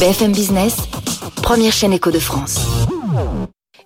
BFM 0.00 0.32
Business, 0.32 0.76
première 1.42 1.74
chaîne 1.74 1.92
éco 1.92 2.10
de 2.10 2.18
France. 2.18 2.58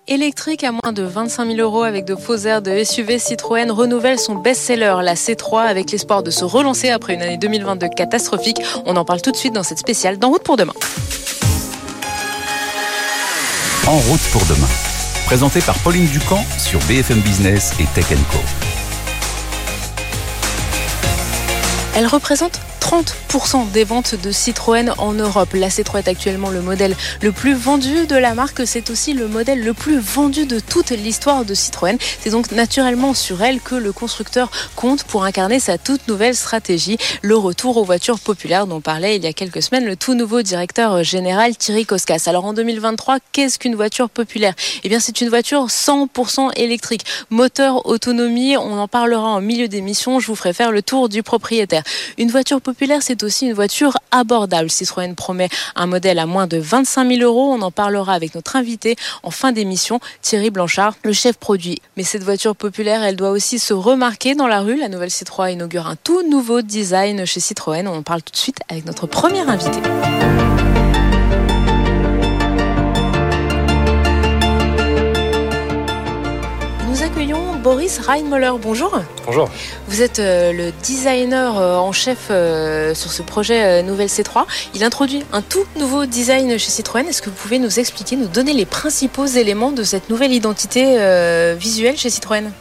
Électrique 0.07 0.63
à 0.63 0.71
moins 0.71 0.93
de 0.93 1.03
25 1.03 1.45
000 1.45 1.59
euros 1.59 1.83
avec 1.83 2.05
de 2.05 2.15
faux 2.15 2.37
airs 2.37 2.61
de 2.61 2.85
SUV, 2.85 3.19
Citroën 3.19 3.69
renouvelle 3.69 4.17
son 4.17 4.35
best-seller, 4.35 4.95
la 5.03 5.15
C3, 5.15 5.63
avec 5.63 5.91
l'espoir 5.91 6.23
de 6.23 6.31
se 6.31 6.45
relancer 6.45 6.89
après 6.89 7.15
une 7.15 7.21
année 7.21 7.37
2022 7.37 7.89
catastrophique. 7.89 8.61
On 8.85 8.95
en 8.95 9.03
parle 9.03 9.21
tout 9.21 9.33
de 9.33 9.35
suite 9.35 9.51
dans 9.51 9.63
cette 9.63 9.79
spéciale 9.79 10.17
d'En 10.17 10.29
route 10.29 10.43
pour 10.43 10.55
demain. 10.55 10.71
En 13.85 13.97
route 13.97 14.21
pour 14.31 14.45
demain. 14.45 14.69
Présenté 15.25 15.59
par 15.59 15.77
Pauline 15.79 16.07
Ducamp 16.07 16.45
sur 16.57 16.79
BFM 16.87 17.19
Business 17.19 17.73
et 17.77 17.85
Tech 17.93 18.07
Co. 18.31 18.37
Elle 21.97 22.07
représente 22.07 22.61
30% 22.85 23.71
des 23.71 23.83
ventes 23.83 24.13
de 24.13 24.31
Citroën 24.31 24.93
en 24.99 25.13
Europe. 25.13 25.49
La 25.55 25.69
C3 25.69 26.03
est 26.03 26.07
actuellement 26.07 26.51
le 26.51 26.61
modèle 26.61 26.95
le 27.23 27.31
plus 27.31 27.55
vendu 27.55 28.05
de 28.05 28.15
la 28.15 28.35
marque. 28.35 28.61
C'est 28.67 28.91
aussi 28.91 29.13
le 29.13 29.27
modèle 29.27 29.63
le 29.63 29.73
plus 29.73 29.97
vendu 29.97 30.45
de 30.45 30.59
toute 30.59 30.91
l'histoire 30.91 31.45
de 31.45 31.55
Citroën. 31.55 31.97
C'est 32.19 32.29
donc 32.29 32.51
naturellement 32.51 33.15
sur 33.15 33.41
elle 33.41 33.59
que 33.59 33.73
le 33.73 33.91
constructeur 33.91 34.51
compte 34.75 35.03
pour 35.03 35.23
incarner 35.23 35.59
sa 35.59 35.79
toute 35.79 36.07
nouvelle 36.07 36.35
stratégie, 36.35 36.99
le 37.23 37.35
retour 37.35 37.77
aux 37.77 37.83
voitures 37.83 38.19
populaires 38.19 38.67
dont 38.67 38.81
parlait 38.81 39.15
il 39.15 39.23
y 39.23 39.27
a 39.27 39.33
quelques 39.33 39.63
semaines 39.63 39.85
le 39.85 39.95
tout 39.95 40.13
nouveau 40.13 40.43
directeur 40.43 41.03
général 41.03 41.57
Thierry 41.57 41.87
Koskas. 41.87 42.25
Alors 42.27 42.45
en 42.45 42.53
2023, 42.53 43.17
qu'est-ce 43.31 43.57
qu'une 43.57 43.73
voiture 43.73 44.11
populaire? 44.11 44.53
Eh 44.83 44.89
bien 44.89 44.99
c'est 44.99 45.21
une 45.21 45.29
voiture 45.29 45.69
100% 45.69 46.51
électrique. 46.55 47.03
Moteur, 47.31 47.87
autonomie, 47.87 48.57
on 48.57 48.77
en 48.77 48.87
parlera 48.87 49.29
en 49.29 49.41
milieu 49.41 49.67
d'émission. 49.67 50.19
Je 50.19 50.27
vous 50.27 50.35
ferai 50.35 50.53
faire 50.53 50.71
le 50.71 50.83
tour 50.83 51.09
du 51.09 51.23
propriétaire. 51.23 51.81
Une 52.19 52.29
voiture 52.29 52.61
populaire 52.61 52.74
c'est 53.01 53.23
aussi 53.23 53.47
une 53.47 53.53
voiture 53.53 53.97
abordable. 54.11 54.69
Citroën 54.69 55.15
promet 55.15 55.49
un 55.75 55.87
modèle 55.87 56.19
à 56.19 56.25
moins 56.25 56.47
de 56.47 56.57
25 56.57 57.07
000 57.07 57.21
euros. 57.21 57.53
On 57.53 57.61
en 57.61 57.71
parlera 57.71 58.13
avec 58.13 58.35
notre 58.35 58.55
invité 58.55 58.95
en 59.23 59.31
fin 59.31 59.51
d'émission, 59.51 59.99
Thierry 60.21 60.49
Blanchard, 60.49 60.95
le 61.03 61.13
chef 61.13 61.37
produit. 61.37 61.81
Mais 61.97 62.03
cette 62.03 62.23
voiture 62.23 62.55
populaire, 62.55 63.03
elle 63.03 63.15
doit 63.15 63.31
aussi 63.31 63.59
se 63.59 63.73
remarquer 63.73 64.35
dans 64.35 64.47
la 64.47 64.61
rue. 64.61 64.77
La 64.77 64.89
nouvelle 64.89 65.11
Citroën 65.11 65.51
inaugure 65.51 65.87
un 65.87 65.95
tout 65.95 66.27
nouveau 66.29 66.61
design 66.61 67.25
chez 67.25 67.39
Citroën. 67.39 67.87
On 67.87 67.97
en 67.97 68.03
parle 68.03 68.21
tout 68.21 68.31
de 68.31 68.37
suite 68.37 68.59
avec 68.69 68.85
notre 68.85 69.07
premier 69.07 69.41
invité. 69.41 69.79
Boris 77.65 77.97
Reinmoller. 77.97 78.51
Bonjour. 78.61 78.91
Bonjour. 79.25 79.49
Vous 79.87 80.03
êtes 80.03 80.19
euh, 80.19 80.53
le 80.53 80.71
designer 80.83 81.57
euh, 81.57 81.77
en 81.77 81.91
chef 81.91 82.27
euh, 82.29 82.93
sur 82.93 83.11
ce 83.11 83.23
projet 83.23 83.81
Nouvelle 83.81 84.07
C3. 84.07 84.45
Il 84.75 84.83
introduit 84.83 85.25
un 85.33 85.41
tout 85.41 85.65
nouveau 85.75 86.05
design 86.05 86.59
chez 86.59 86.69
Citroën. 86.69 87.07
Est-ce 87.07 87.23
que 87.23 87.31
vous 87.31 87.35
pouvez 87.35 87.57
nous 87.57 87.79
expliquer, 87.79 88.17
nous 88.17 88.27
donner 88.27 88.53
les 88.53 88.67
principaux 88.67 89.25
éléments 89.25 89.71
de 89.71 89.81
cette 89.81 90.11
nouvelle 90.11 90.31
identité 90.31 90.83
visuelle 91.57 91.97
chez 91.97 92.11
Citroën? 92.11 92.51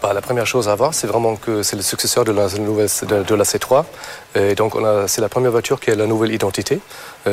Bah, 0.00 0.12
la 0.12 0.20
première 0.20 0.46
chose 0.46 0.68
à 0.68 0.76
voir, 0.76 0.94
c'est 0.94 1.08
vraiment 1.08 1.34
que 1.34 1.64
c'est 1.64 1.76
le 1.76 1.82
successeur 1.82 2.24
de 2.24 2.30
la, 2.30 2.46
nouvelle, 2.60 2.88
de, 3.08 3.34
la 3.34 3.44
C3. 3.44 3.84
Et 4.36 4.54
donc, 4.54 4.74
c'est 5.08 5.20
la 5.20 5.28
première 5.28 5.50
voiture 5.50 5.80
qui 5.80 5.90
a 5.90 5.96
la 5.96 6.06
nouvelle 6.06 6.32
identité. 6.32 6.78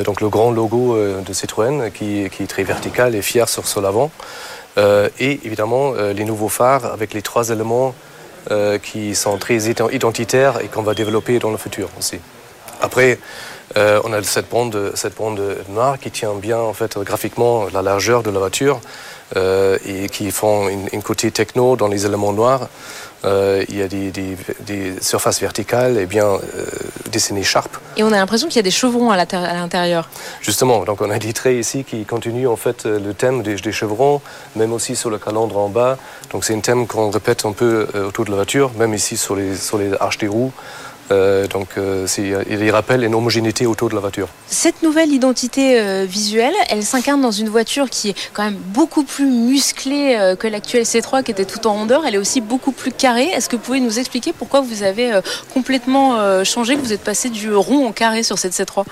donc, 0.04 0.22
le 0.22 0.30
grand 0.30 0.50
logo 0.50 0.98
de 0.98 1.34
Citroën 1.34 1.92
qui, 1.92 2.28
qui, 2.32 2.44
est 2.44 2.48
très 2.48 2.64
vertical 2.64 3.14
et 3.14 3.22
fier 3.22 3.48
sur, 3.48 3.68
sur 3.68 3.82
l'avant. 3.82 4.10
Euh, 4.78 5.10
et 5.20 5.40
évidemment 5.44 5.94
euh, 5.96 6.14
les 6.14 6.26
nouveaux 6.26 6.50
phares 6.50 6.86
avec 6.86 7.14
les 7.14 7.22
trois 7.22 7.50
éléments 7.50 7.96
euh, 8.52 8.78
qui 8.78 9.16
sont 9.16 9.38
très 9.38 9.70
identitaires 9.70 10.62
et 10.62 10.68
qu'on 10.68 10.84
va 10.84 10.94
développer 10.94 11.40
dans 11.40 11.52
le 11.52 11.58
futur 11.58 11.90
aussi. 11.98 12.20
Après, 12.82 13.20
on 13.76 14.14
a 14.14 14.24
cette 14.24 14.50
bande, 14.50 14.92
cette 14.96 15.16
bande 15.16 15.42
noire 15.70 16.00
qui 16.00 16.12
tient 16.12 16.34
bien 16.34 16.58
en 16.58 16.74
fait 16.74 16.98
graphiquement 17.00 17.68
la 17.72 17.82
largeur 17.82 18.24
de 18.24 18.32
la 18.32 18.40
voiture 18.40 18.82
et 19.36 20.10
qui 20.10 20.32
font 20.32 20.68
une, 20.70 21.04
côté 21.04 21.30
techno 21.30 21.76
dans 21.76 21.88
les 21.88 22.06
éléments 22.06 22.34
noirs. 22.34 22.68
il 23.24 23.78
y 23.78 23.82
a 23.82 23.88
des, 23.88 25.02
surfaces 25.02 25.40
verticales 25.40 25.98
et 25.98 26.08
bien 26.08 26.40
dessinées 27.10 27.44
sharp. 27.44 27.78
Et 27.98 28.04
on 28.04 28.12
a 28.14 28.18
l'impression 28.18 28.48
qu'il 28.48 28.58
y 28.58 28.60
a 28.60 28.64
des 28.64 28.72
chevrons 28.72 29.12
à 29.12 29.18
l'intérieur. 29.18 30.10
Justement, 30.42 30.86
donc 30.86 31.02
on 31.02 31.10
a 31.10 31.20
des 31.20 31.34
traits 31.34 31.58
ici 31.58 31.84
qui 31.84 32.06
continuent 32.06 32.48
en 32.48 32.56
fait 32.56 32.86
euh, 32.86 33.00
le 33.00 33.14
thème 33.14 33.44
des, 33.44 33.58
chevrons, 33.72 34.22
même 34.56 34.72
aussi 34.74 34.96
sur 34.96 35.10
le 35.10 35.18
calandre 35.18 35.58
en 35.58 35.70
bas. 35.70 35.98
Donc 36.32 36.46
c'est 36.46 36.56
un 36.56 36.60
thème 36.60 36.88
qu'on 36.88 37.10
répète 37.10 37.46
un 37.46 37.52
peu 37.52 37.88
euh, 37.96 38.08
autour 38.08 38.26
de 38.26 38.30
la 38.30 38.38
voiture, 38.38 38.72
même 38.78 38.94
ici 38.94 39.18
sur 39.18 39.36
les, 39.36 39.56
sur 39.56 39.78
les 39.78 39.94
arches 40.00 40.18
des 40.18 40.28
roues. 40.28 40.54
Euh, 41.12 41.48
donc 41.48 41.70
euh, 41.78 42.06
il 42.18 42.72
rappelle 42.72 43.04
une 43.04 43.16
homogénéité 43.16 43.66
autour 43.66 43.90
de 43.90 43.96
la 43.96 44.02
voiture. 44.02 44.28
Cette 44.48 44.84
nouvelle 44.84 45.12
identité 45.12 45.80
euh, 45.80 46.06
visuelle, 46.08 46.54
elle 46.70 46.84
s'incarne 46.84 47.22
dans 47.22 47.32
une 47.32 47.50
voiture 47.50 47.90
qui 47.90 48.10
est 48.10 48.16
quand 48.34 48.44
même 48.44 48.58
beaucoup 48.58 49.04
plus 49.04 49.26
musclée 49.26 50.36
que 50.40 50.48
l'actuelle 50.48 50.84
C3 50.84 51.24
qui 51.24 51.32
était 51.32 51.46
tout 51.46 51.66
en 51.68 51.74
rondeur. 51.74 52.06
Elle 52.06 52.16
est 52.16 52.20
aussi 52.20 52.42
beaucoup 52.42 52.72
plus 52.72 52.92
carrée. 52.92 53.28
Est-ce 53.28 53.50
que 53.50 53.56
vous 53.56 53.62
pouvez 53.62 53.80
nous 53.80 54.00
expliquer 54.00 54.34
pourquoi 54.34 54.62
vous 54.62 54.84
avez 54.84 55.20
complètement 55.54 56.44
changé, 56.44 56.76
que 56.76 56.82
vous 56.82 56.94
êtes 56.94 57.04
passé 57.04 57.30
du 57.30 57.54
rond 57.54 57.88
au 57.88 57.92
carré 57.92 58.24
sur 58.24 58.38
cette 58.38 58.54
C3 58.54 58.86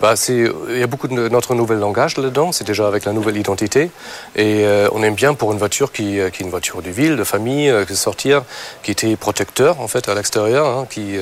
bah, 0.00 0.14
il 0.28 0.78
y 0.78 0.82
a 0.82 0.86
beaucoup 0.86 1.08
de 1.08 1.28
notre 1.28 1.54
nouvel 1.54 1.78
langage 1.78 2.16
là-dedans, 2.16 2.52
c'est 2.52 2.66
déjà 2.66 2.86
avec 2.86 3.04
la 3.04 3.12
nouvelle 3.12 3.36
identité. 3.36 3.90
Et 4.36 4.64
on 4.92 5.02
aime 5.02 5.14
bien 5.14 5.34
pour 5.34 5.52
une 5.52 5.58
voiture 5.58 5.92
qui, 5.92 6.04
qui, 6.04 6.18
est 6.18 6.40
une 6.40 6.50
voiture 6.50 6.82
de 6.82 6.90
ville, 6.90 7.16
de 7.16 7.24
famille, 7.24 7.70
de 7.70 7.94
sortir, 7.94 8.42
qui 8.82 8.90
était 8.90 9.16
protecteur 9.16 9.80
en 9.80 9.88
fait 9.88 10.08
à 10.08 10.14
l'extérieur, 10.14 10.66
hein, 10.66 10.86
qui, 10.88 11.18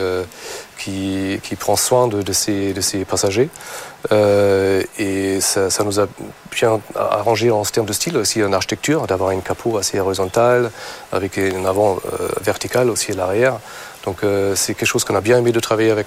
qui, 0.76 1.56
prend 1.58 1.76
soin 1.76 2.08
de, 2.08 2.22
de, 2.22 2.32
ses, 2.32 3.04
passagers. 3.04 3.48
Euh, 4.12 4.82
et 4.98 5.40
ça, 5.40 5.68
nous 5.84 6.00
a 6.00 6.06
bien 6.50 6.80
arrangé 6.94 7.50
en 7.50 7.62
termes 7.62 7.86
de 7.86 7.92
style, 7.92 8.16
aussi 8.16 8.42
en 8.42 8.52
architecture, 8.52 9.06
d'avoir 9.06 9.30
une 9.30 9.42
capot 9.42 9.78
assez 9.78 9.98
horizontale, 9.98 10.70
avec 11.12 11.38
un 11.38 11.64
avant 11.64 11.96
euh, 11.96 12.28
vertical 12.42 12.90
aussi 12.90 13.12
à 13.12 13.14
l'arrière. 13.14 13.58
Donc 14.04 14.22
euh, 14.22 14.54
c'est 14.54 14.74
quelque 14.74 14.88
chose 14.88 15.04
qu'on 15.04 15.16
a 15.16 15.20
bien 15.20 15.38
aimé 15.38 15.52
de 15.52 15.60
travailler 15.60 15.90
avec. 15.90 16.06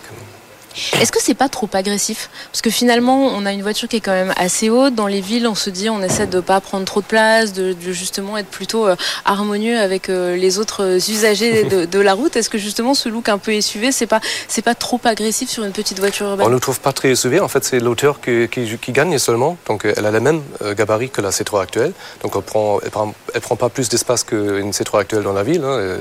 Est-ce 0.99 1.11
que 1.11 1.21
c'est 1.21 1.33
pas 1.33 1.49
trop 1.49 1.69
agressif? 1.73 2.29
Parce 2.51 2.61
que 2.61 2.69
finalement, 2.69 3.27
on 3.27 3.45
a 3.45 3.51
une 3.51 3.61
voiture 3.61 3.87
qui 3.87 3.97
est 3.97 4.01
quand 4.01 4.11
même 4.11 4.33
assez 4.37 4.69
haute. 4.69 4.95
Dans 4.95 5.07
les 5.07 5.21
villes, 5.21 5.47
on 5.47 5.55
se 5.55 5.69
dit, 5.69 5.89
on 5.89 6.01
essaie 6.01 6.27
de 6.27 6.39
pas 6.39 6.61
prendre 6.61 6.85
trop 6.85 7.01
de 7.01 7.05
place, 7.05 7.53
de, 7.53 7.75
justement 7.91 8.37
être 8.37 8.47
plutôt 8.47 8.87
euh, 8.87 8.95
harmonieux 9.25 9.79
avec 9.79 10.09
euh, 10.09 10.35
les 10.35 10.59
autres 10.59 10.97
usagers 11.09 11.63
de, 11.91 11.99
la 11.99 12.13
route. 12.13 12.35
Est-ce 12.35 12.49
que 12.49 12.57
justement 12.57 12.93
ce 12.93 13.09
look 13.09 13.29
un 13.29 13.37
peu 13.37 13.59
SUV, 13.59 13.91
c'est 13.91 14.05
pas 14.05 14.21
c'est 14.47 14.61
pas 14.61 14.75
trop 14.75 14.99
agressif 15.03 15.49
sur 15.49 15.63
une 15.63 15.71
petite 15.71 15.99
voiture 15.99 16.27
urbaine? 16.27 16.45
On 16.45 16.49
ne 16.49 16.59
trouve 16.59 16.79
pas 16.79 16.93
très 16.93 17.15
SUV. 17.15 17.39
En 17.39 17.47
fait, 17.47 17.63
c'est 17.63 17.79
l'auteur 17.79 18.21
qui, 18.21 18.47
qui, 18.49 18.91
gagne 18.91 19.17
seulement. 19.17 19.57
Donc, 19.67 19.85
elle 19.85 20.05
a 20.05 20.11
la 20.11 20.19
même 20.19 20.41
euh, 20.61 20.75
gabarit 20.75 21.09
que 21.09 21.21
la 21.21 21.31
C3 21.31 21.61
actuelle. 21.63 21.93
Donc, 22.21 22.33
elle 22.35 22.41
prend, 22.41 22.79
elle 22.83 22.91
prend, 22.91 23.13
prend 23.41 23.55
pas 23.55 23.69
plus 23.69 23.89
d'espace 23.89 24.23
qu'une 24.23 24.71
C3 24.71 25.01
actuelle 25.01 25.23
dans 25.23 25.33
la 25.33 25.43
ville. 25.43 25.63
Hein. 25.63 25.97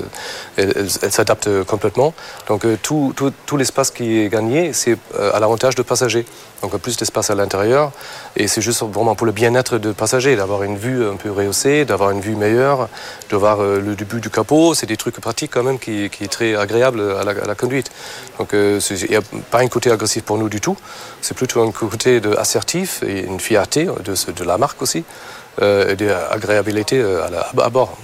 Elle, 0.57 0.89
s'adapte 0.89 1.49
complètement. 1.63 2.13
Donc, 2.47 2.65
tout, 2.81 3.13
tout, 3.15 3.31
tout 3.45 3.57
l'espace 3.57 3.91
qui 3.91 4.19
est 4.19 4.29
gagné 4.29 4.66
c'est 4.73 4.97
euh, 5.15 5.31
à 5.33 5.39
l'avantage 5.39 5.75
de 5.75 5.81
passagers. 5.81 6.25
Donc 6.61 6.75
plus 6.77 6.97
d'espace 6.97 7.29
à 7.29 7.35
l'intérieur. 7.35 7.91
Et 8.35 8.47
c'est 8.47 8.61
juste 8.61 8.81
vraiment 8.81 9.15
pour 9.15 9.25
le 9.25 9.31
bien-être 9.31 9.77
de 9.77 9.91
passagers, 9.91 10.35
d'avoir 10.35 10.63
une 10.63 10.77
vue 10.77 11.05
un 11.07 11.15
peu 11.15 11.31
rehaussée, 11.31 11.85
d'avoir 11.85 12.11
une 12.11 12.21
vue 12.21 12.35
meilleure, 12.35 12.89
de 13.29 13.35
voir 13.35 13.61
euh, 13.61 13.79
le 13.79 13.95
début 13.95 14.19
du 14.19 14.29
capot. 14.29 14.73
C'est 14.73 14.85
des 14.85 14.97
trucs 14.97 15.19
pratiques 15.19 15.51
quand 15.53 15.63
même 15.63 15.79
qui, 15.79 16.09
qui 16.09 16.23
est 16.23 16.31
très 16.31 16.55
agréable 16.55 17.01
à 17.19 17.23
la, 17.23 17.55
conduite. 17.55 17.91
Donc 18.39 18.53
euh, 18.53 18.79
il 18.89 19.09
n'y 19.09 19.15
a 19.15 19.21
pas 19.51 19.59
un 19.59 19.67
côté 19.67 19.91
agressif 19.91 20.23
pour 20.23 20.37
nous 20.37 20.49
du 20.49 20.61
tout. 20.61 20.77
C'est 21.21 21.35
plutôt 21.35 21.61
un 21.61 21.71
côté 21.71 22.21
assertif 22.37 23.03
et 23.03 23.25
une 23.25 23.39
fierté 23.39 23.85
de 23.85 24.43
la 24.43 24.57
marque 24.57 24.81
aussi, 24.81 25.03
et 25.61 25.95
d'agréabilité 25.95 27.01
à, 27.01 27.63
à 27.63 27.69
bord. 27.69 27.97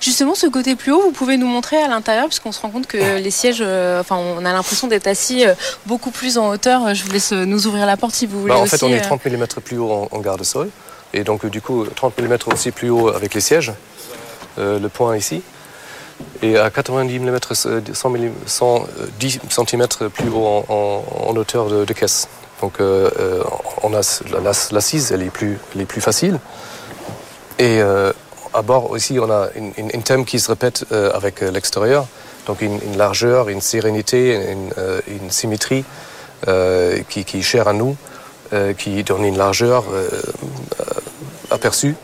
Justement, 0.00 0.34
ce 0.34 0.46
côté 0.46 0.76
plus 0.76 0.92
haut, 0.92 1.00
vous 1.00 1.12
pouvez 1.12 1.36
nous 1.36 1.46
montrer 1.46 1.76
à 1.76 1.88
l'intérieur, 1.88 2.26
puisqu'on 2.26 2.52
se 2.52 2.60
rend 2.60 2.70
compte 2.70 2.86
que 2.86 3.18
les 3.18 3.30
sièges, 3.30 3.58
euh, 3.60 4.00
enfin, 4.00 4.16
on 4.16 4.44
a 4.44 4.52
l'impression 4.52 4.86
d'être 4.86 5.06
assis 5.06 5.46
euh, 5.46 5.54
beaucoup 5.86 6.10
plus 6.10 6.38
en 6.38 6.48
hauteur. 6.50 6.94
Je 6.94 7.04
vous 7.04 7.10
laisse 7.10 7.32
euh, 7.32 7.44
nous 7.44 7.66
ouvrir 7.66 7.86
la 7.86 7.96
porte 7.96 8.14
si 8.14 8.26
vous 8.26 8.40
voulez. 8.40 8.52
Bah, 8.52 8.60
en 8.60 8.66
fait, 8.66 8.82
on 8.82 8.88
est 8.88 9.00
30 9.00 9.24
mm 9.24 9.46
plus 9.64 9.78
haut 9.78 10.08
en, 10.10 10.18
garde-sol. 10.20 10.68
Et 11.12 11.24
donc, 11.24 11.46
du 11.46 11.60
coup, 11.60 11.86
30 11.86 12.18
mm 12.18 12.36
aussi 12.52 12.70
plus 12.70 12.90
haut 12.90 13.08
avec 13.08 13.34
les 13.34 13.40
sièges. 13.40 13.72
le 14.56 14.86
point 14.88 15.16
ici. 15.16 15.42
Et 16.42 16.58
à 16.58 16.70
90 16.70 17.18
mm, 17.20 17.38
110 17.94 19.40
cm 19.48 19.86
plus 20.12 20.28
haut 20.28 20.64
en, 20.68 21.34
hauteur 21.36 21.68
de, 21.68 21.92
caisse. 21.92 22.28
Donc, 22.60 22.74
on 23.82 23.94
a 23.94 24.00
l'assise, 24.72 25.12
elle 25.12 25.22
est 25.22 25.30
plus, 25.30 25.58
elle 25.74 25.80
est 25.80 25.86
plus 25.86 26.00
facile. 26.00 26.38
Et 27.58 27.82
à 28.54 28.62
bord 28.62 28.90
aussi, 28.90 29.18
on 29.18 29.30
a 29.30 29.48
un 29.94 30.00
thème 30.00 30.24
qui 30.24 30.40
se 30.40 30.50
répète 30.50 30.84
euh, 30.92 31.12
avec 31.14 31.42
euh, 31.42 31.50
l'extérieur. 31.50 32.06
Donc 32.46 32.62
une, 32.62 32.96
largeur, 32.96 33.48
une 33.50 33.60
sérénité, 33.60 34.34
une, 34.52 34.72
euh, 34.78 35.00
symétrie 35.28 35.84
qui, 37.08 37.20
est 37.20 37.42
chère 37.42 37.68
à 37.68 37.74
nous, 37.74 37.94
qui 38.78 39.02
donne 39.04 39.24
une 39.24 39.36
largeur 39.36 39.84
aperçue. 41.50 41.94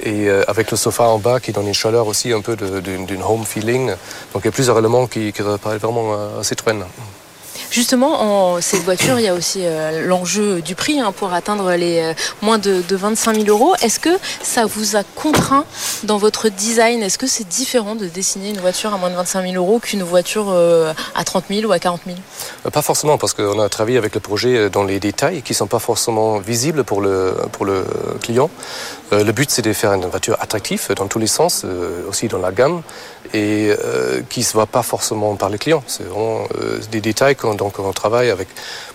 et 0.00 0.30
avec 0.48 0.72
le 0.72 0.76
sofa 0.76 1.04
en 1.04 1.18
bas 1.18 1.38
qui 1.38 1.52
donne 1.52 1.68
une 1.68 1.74
chaleur 1.74 2.08
aussi 2.08 2.32
un 2.32 2.40
peu 2.40 2.56
d'une 2.56 3.22
home 3.22 3.44
feeling. 3.44 3.90
Donc 4.32 4.42
il 4.42 4.46
y 4.46 4.48
a 4.48 4.52
plusieurs 4.52 4.78
éléments 4.78 5.06
qui, 5.06 5.32
qui 5.32 5.42
vraiment 5.42 6.14
à 6.40 6.42
Citroën. 6.42 6.82
Justement, 7.70 8.54
en 8.54 8.60
cette 8.62 8.82
voiture, 8.82 9.18
il 9.18 9.24
y 9.24 9.28
a 9.28 9.34
aussi 9.34 9.60
euh, 9.62 10.06
l'enjeu 10.06 10.62
du 10.62 10.74
prix 10.74 11.00
hein, 11.00 11.12
pour 11.12 11.34
atteindre 11.34 11.72
les 11.72 11.98
euh, 12.00 12.14
moins 12.40 12.56
de, 12.56 12.82
de 12.88 12.96
25 12.96 13.36
000 13.36 13.48
euros. 13.48 13.74
Est-ce 13.82 14.00
que 14.00 14.16
ça 14.42 14.64
vous 14.64 14.96
a 14.96 15.02
contraint 15.14 15.66
dans 16.04 16.16
votre 16.16 16.48
design? 16.48 17.02
Est-ce 17.02 17.18
que 17.18 17.26
c'est 17.26 17.46
différent 17.46 17.94
de 17.94 18.06
dessiner 18.06 18.50
une 18.50 18.60
voiture 18.60 18.94
à 18.94 18.96
moins 18.96 19.10
de 19.10 19.16
25 19.16 19.42
000 19.50 19.54
euros 19.56 19.80
qu'une 19.80 20.02
voiture 20.02 20.46
euh, 20.48 20.94
à 21.14 21.24
30 21.24 21.44
000 21.50 21.66
ou 21.68 21.72
à 21.72 21.78
40 21.78 22.00
000 22.06 22.16
Euh, 22.64 22.70
Pas 22.70 22.82
forcément, 22.82 23.18
parce 23.18 23.34
qu'on 23.34 23.60
a 23.60 23.68
travaillé 23.68 23.98
avec 23.98 24.14
le 24.14 24.20
projet 24.20 24.70
dans 24.70 24.84
les 24.84 24.98
détails 24.98 25.42
qui 25.42 25.52
ne 25.52 25.56
sont 25.56 25.66
pas 25.66 25.78
forcément 25.78 26.38
visibles 26.38 26.84
pour 26.84 27.02
le, 27.02 27.34
client. 28.22 28.50
Le 29.12 29.30
but, 29.32 29.50
c'est 29.50 29.62
de 29.62 29.72
faire 29.72 29.92
une 29.92 30.06
voiture 30.06 30.36
attractive 30.40 30.88
dans 30.96 31.06
tous 31.06 31.18
les 31.18 31.26
sens, 31.26 31.64
aussi 32.08 32.28
dans 32.28 32.38
la 32.38 32.52
gamme, 32.52 32.82
et 33.34 33.70
euh, 33.84 34.20
qui 34.28 34.40
ne 34.40 34.44
se 34.44 34.52
voit 34.52 34.66
pas 34.66 34.82
forcément 34.82 35.34
par 35.36 35.48
les 35.48 35.58
clients. 35.58 35.82
C'est 35.86 36.04
vraiment 36.04 36.44
euh, 36.60 36.78
des 36.90 37.00
détails 37.00 37.36
qu'on 37.36 37.54
donc 37.54 37.78
on 37.78 37.92
travaille 37.92 38.30
avec 38.30 38.48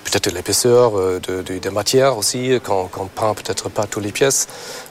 peut-être 0.03 0.31
l'épaisseur 0.31 0.97
euh, 0.97 1.19
de, 1.27 1.41
de- 1.41 1.57
des 1.59 1.69
matières 1.69 2.17
aussi, 2.17 2.59
quand 2.63 2.89
on 2.97 3.05
peint 3.05 3.33
peut-être 3.33 3.69
pas 3.69 3.85
toutes 3.85 4.03
les 4.03 4.11
pièces. 4.11 4.47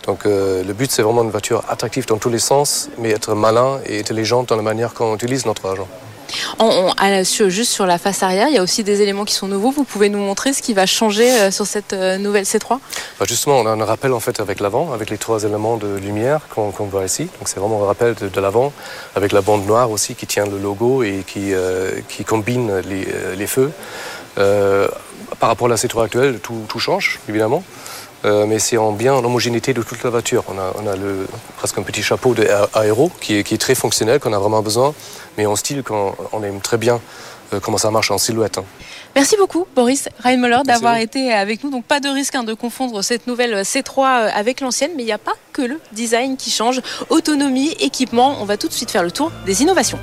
Donc 0.07 0.27
euh, 0.27 0.63
le 0.65 0.73
but, 0.73 0.91
c'est 0.91 1.03
vraiment 1.03 1.23
une 1.23 1.31
voiture 1.31 1.63
attractive 1.69 2.07
dans 2.07 2.19
tous 2.19 2.31
les 2.31 2.39
sens, 2.39 2.89
mais 2.99 3.11
être 3.11 3.35
malin 3.35 3.81
et 3.87 4.01
intelligent 4.01 4.43
dans 4.45 4.57
la 4.57 4.63
manière 4.63 4.95
qu'on 4.95 5.15
utilise 5.15 5.47
notre 5.47 5.67
argent. 5.67 5.89
Juste 7.49 7.73
sur 7.73 7.87
la 7.87 7.99
face 7.99 8.23
arrière, 8.23 8.49
il 8.49 8.55
y 8.55 8.59
a 8.59 8.63
aussi 8.63 8.85
des 8.85 9.03
éléments 9.03 9.25
qui 9.25 9.35
sont 9.35 9.49
nouveaux. 9.49 9.71
Vous 9.71 9.85
pouvez 9.85 10.09
nous 10.09 10.19
montrer 10.19 10.53
ce 10.53 10.63
qui 10.63 10.75
va 10.75 10.87
changer 10.87 11.31
euh, 11.31 11.51
sur 11.51 11.67
cette 11.67 11.93
euh, 11.93 12.19
nouvelle 12.19 12.45
C3 12.45 12.79
Bah, 13.19 13.27
justement, 13.29 13.59
on 13.59 13.67
a 13.67 13.71
un 13.71 13.85
rappel 13.85 14.13
en 14.13 14.21
fait 14.21 14.41
avec 14.41 14.61
l'avant, 14.61 14.93
avec 14.93 15.11
les 15.11 15.19
trois 15.19 15.45
éléments 15.45 15.77
de 15.77 15.97
lumière 15.97 16.41
qu'on 16.55 16.71
voit 16.71 17.05
ici. 17.05 17.25
Donc 17.25 17.49
c'est 17.49 17.59
vraiment 17.59 17.83
un 17.83 17.87
rappel 17.87 18.15
de, 18.15 18.41
l'avant, 18.41 18.73
avec 19.17 19.33
la 19.33 19.41
bande 19.41 19.67
noire 19.67 19.91
aussi 19.91 20.15
qui 20.15 20.27
tient 20.27 20.47
le 20.47 20.59
logo 20.59 21.03
et 21.03 21.25
qui, 21.27 21.53
euh, 21.55 21.91
combine 22.27 22.83
les, 23.37 23.47
feux. 23.47 23.73
Par 24.37 25.49
rapport 25.49 25.67
à 25.67 25.71
la 25.71 25.77
C3 25.77 26.05
actuelle, 26.05 26.41
tout 26.41 26.79
change 26.79 27.19
évidemment. 27.29 27.63
Euh, 28.25 28.47
mais 28.47 28.59
c'est 28.59 28.77
en 28.77 28.93
bien 28.93 29.21
l'homogénéité 29.21 29.75
de 29.75 29.83
toute 29.83 30.03
la 30.05 30.11
voiture. 30.11 30.45
On 30.49 30.59
a, 30.59 30.73
on 30.83 30.87
a 30.87 30.97
le, 30.97 31.27
presque 31.57 31.79
un 31.79 31.83
petit 31.83 32.03
chapeau 32.03 32.35
de 32.35 32.47
aéro 32.75 33.11
qui 33.21 33.39
est, 33.39 33.43
qui 33.45 33.55
est 33.55 33.59
très 33.59 33.75
fonctionnel, 33.75 34.21
qu'on 34.21 34.33
a 34.33 34.39
vraiment 34.39 34.63
besoin, 34.63 34.95
mais 35.37 35.47
en 35.47 35.57
style 35.57 35.83
qu'on 35.83 36.15
on 36.33 36.43
aime 36.43 36.61
très 36.61 36.79
bien 36.79 37.01
euh, 37.53 37.61
comment 37.61 37.79
ça 37.79 37.91
marche 37.91 38.11
en 38.11 38.19
silhouette. 38.19 38.59
hein. 38.59 38.65
Merci 39.15 39.37
beaucoup, 39.37 39.67
Boris 39.75 40.09
Reinmuller, 40.23 40.61
d'avoir 40.65 40.97
été 40.97 41.33
avec 41.33 41.63
nous. 41.65 41.71
Donc, 41.71 41.85
pas 41.85 42.01
de 42.01 42.09
risque 42.09 42.35
hein, 42.35 42.45
de 42.45 42.55
confondre 42.55 43.03
cette 43.03 43.27
nouvelle 43.27 43.63
C3 43.63 43.99
euh, 43.99 44.29
avec 44.35 44.61
l'ancienne, 44.61 44.93
mais 44.97 45.03
il 45.03 45.07
n'y 45.07 45.13
a 45.13 45.19
pas 45.19 45.35
que 45.53 45.63
le 45.63 45.81
design 45.93 46.37
qui 46.37 46.51
change. 46.51 46.81
Autonomie, 47.11 47.73
équipement, 47.81 48.37
on 48.41 48.45
va 48.45 48.57
tout 48.57 48.69
de 48.69 48.73
suite 48.73 48.91
faire 48.91 49.03
le 49.03 49.11
tour 49.11 49.31
des 49.45 49.63
innovations. 49.63 49.99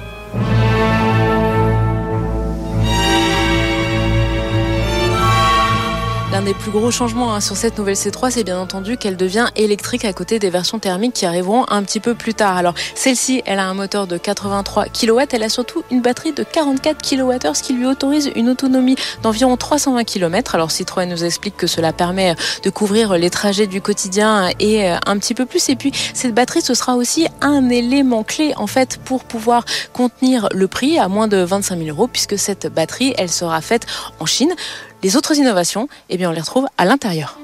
Des 6.49 6.55
plus 6.55 6.71
gros 6.71 6.89
changements 6.89 7.35
hein, 7.35 7.41
sur 7.41 7.55
cette 7.55 7.77
nouvelle 7.77 7.93
C3, 7.93 8.31
c'est 8.31 8.43
bien 8.43 8.57
entendu 8.57 8.97
qu'elle 8.97 9.17
devient 9.17 9.49
électrique 9.55 10.03
à 10.03 10.13
côté 10.13 10.39
des 10.39 10.49
versions 10.49 10.79
thermiques 10.79 11.13
qui 11.13 11.27
arriveront 11.27 11.63
un 11.67 11.83
petit 11.83 11.99
peu 11.99 12.15
plus 12.15 12.33
tard. 12.33 12.57
Alors, 12.57 12.73
celle-ci, 12.95 13.43
elle 13.45 13.59
a 13.59 13.67
un 13.67 13.75
moteur 13.75 14.07
de 14.07 14.17
83 14.17 14.85
kW, 14.85 15.19
elle 15.31 15.43
a 15.43 15.49
surtout 15.49 15.83
une 15.91 16.01
batterie 16.01 16.33
de 16.33 16.41
44 16.41 17.07
kWh, 17.07 17.53
ce 17.53 17.61
qui 17.61 17.73
lui 17.73 17.85
autorise 17.85 18.31
une 18.35 18.49
autonomie 18.49 18.95
d'environ 19.21 19.57
320 19.57 20.03
km. 20.05 20.55
Alors, 20.55 20.71
Citroën 20.71 21.07
nous 21.07 21.23
explique 21.23 21.55
que 21.55 21.67
cela 21.67 21.93
permet 21.93 22.33
de 22.63 22.69
couvrir 22.71 23.15
les 23.15 23.29
trajets 23.29 23.67
du 23.67 23.79
quotidien 23.79 24.49
et 24.59 24.89
euh, 24.89 24.97
un 25.05 25.19
petit 25.19 25.35
peu 25.35 25.45
plus. 25.45 25.69
Et 25.69 25.75
puis, 25.75 25.91
cette 26.15 26.33
batterie, 26.33 26.63
ce 26.63 26.73
sera 26.73 26.95
aussi 26.95 27.27
un 27.41 27.69
élément 27.69 28.23
clé, 28.23 28.53
en 28.57 28.65
fait, 28.65 28.97
pour 29.05 29.23
pouvoir 29.23 29.65
contenir 29.93 30.49
le 30.51 30.67
prix 30.67 30.97
à 30.97 31.09
moins 31.09 31.27
de 31.27 31.37
25 31.37 31.77
000 31.77 31.89
euros, 31.89 32.07
puisque 32.07 32.39
cette 32.39 32.73
batterie, 32.73 33.13
elle 33.19 33.29
sera 33.29 33.61
faite 33.61 33.85
en 34.19 34.25
Chine. 34.25 34.55
Les 35.01 35.15
autres 35.15 35.37
innovations, 35.37 35.87
eh 36.09 36.17
bien, 36.17 36.29
on 36.29 36.33
les 36.33 36.41
retrouve 36.41 36.67
à 36.77 36.83
l'intérieur. 36.83 37.39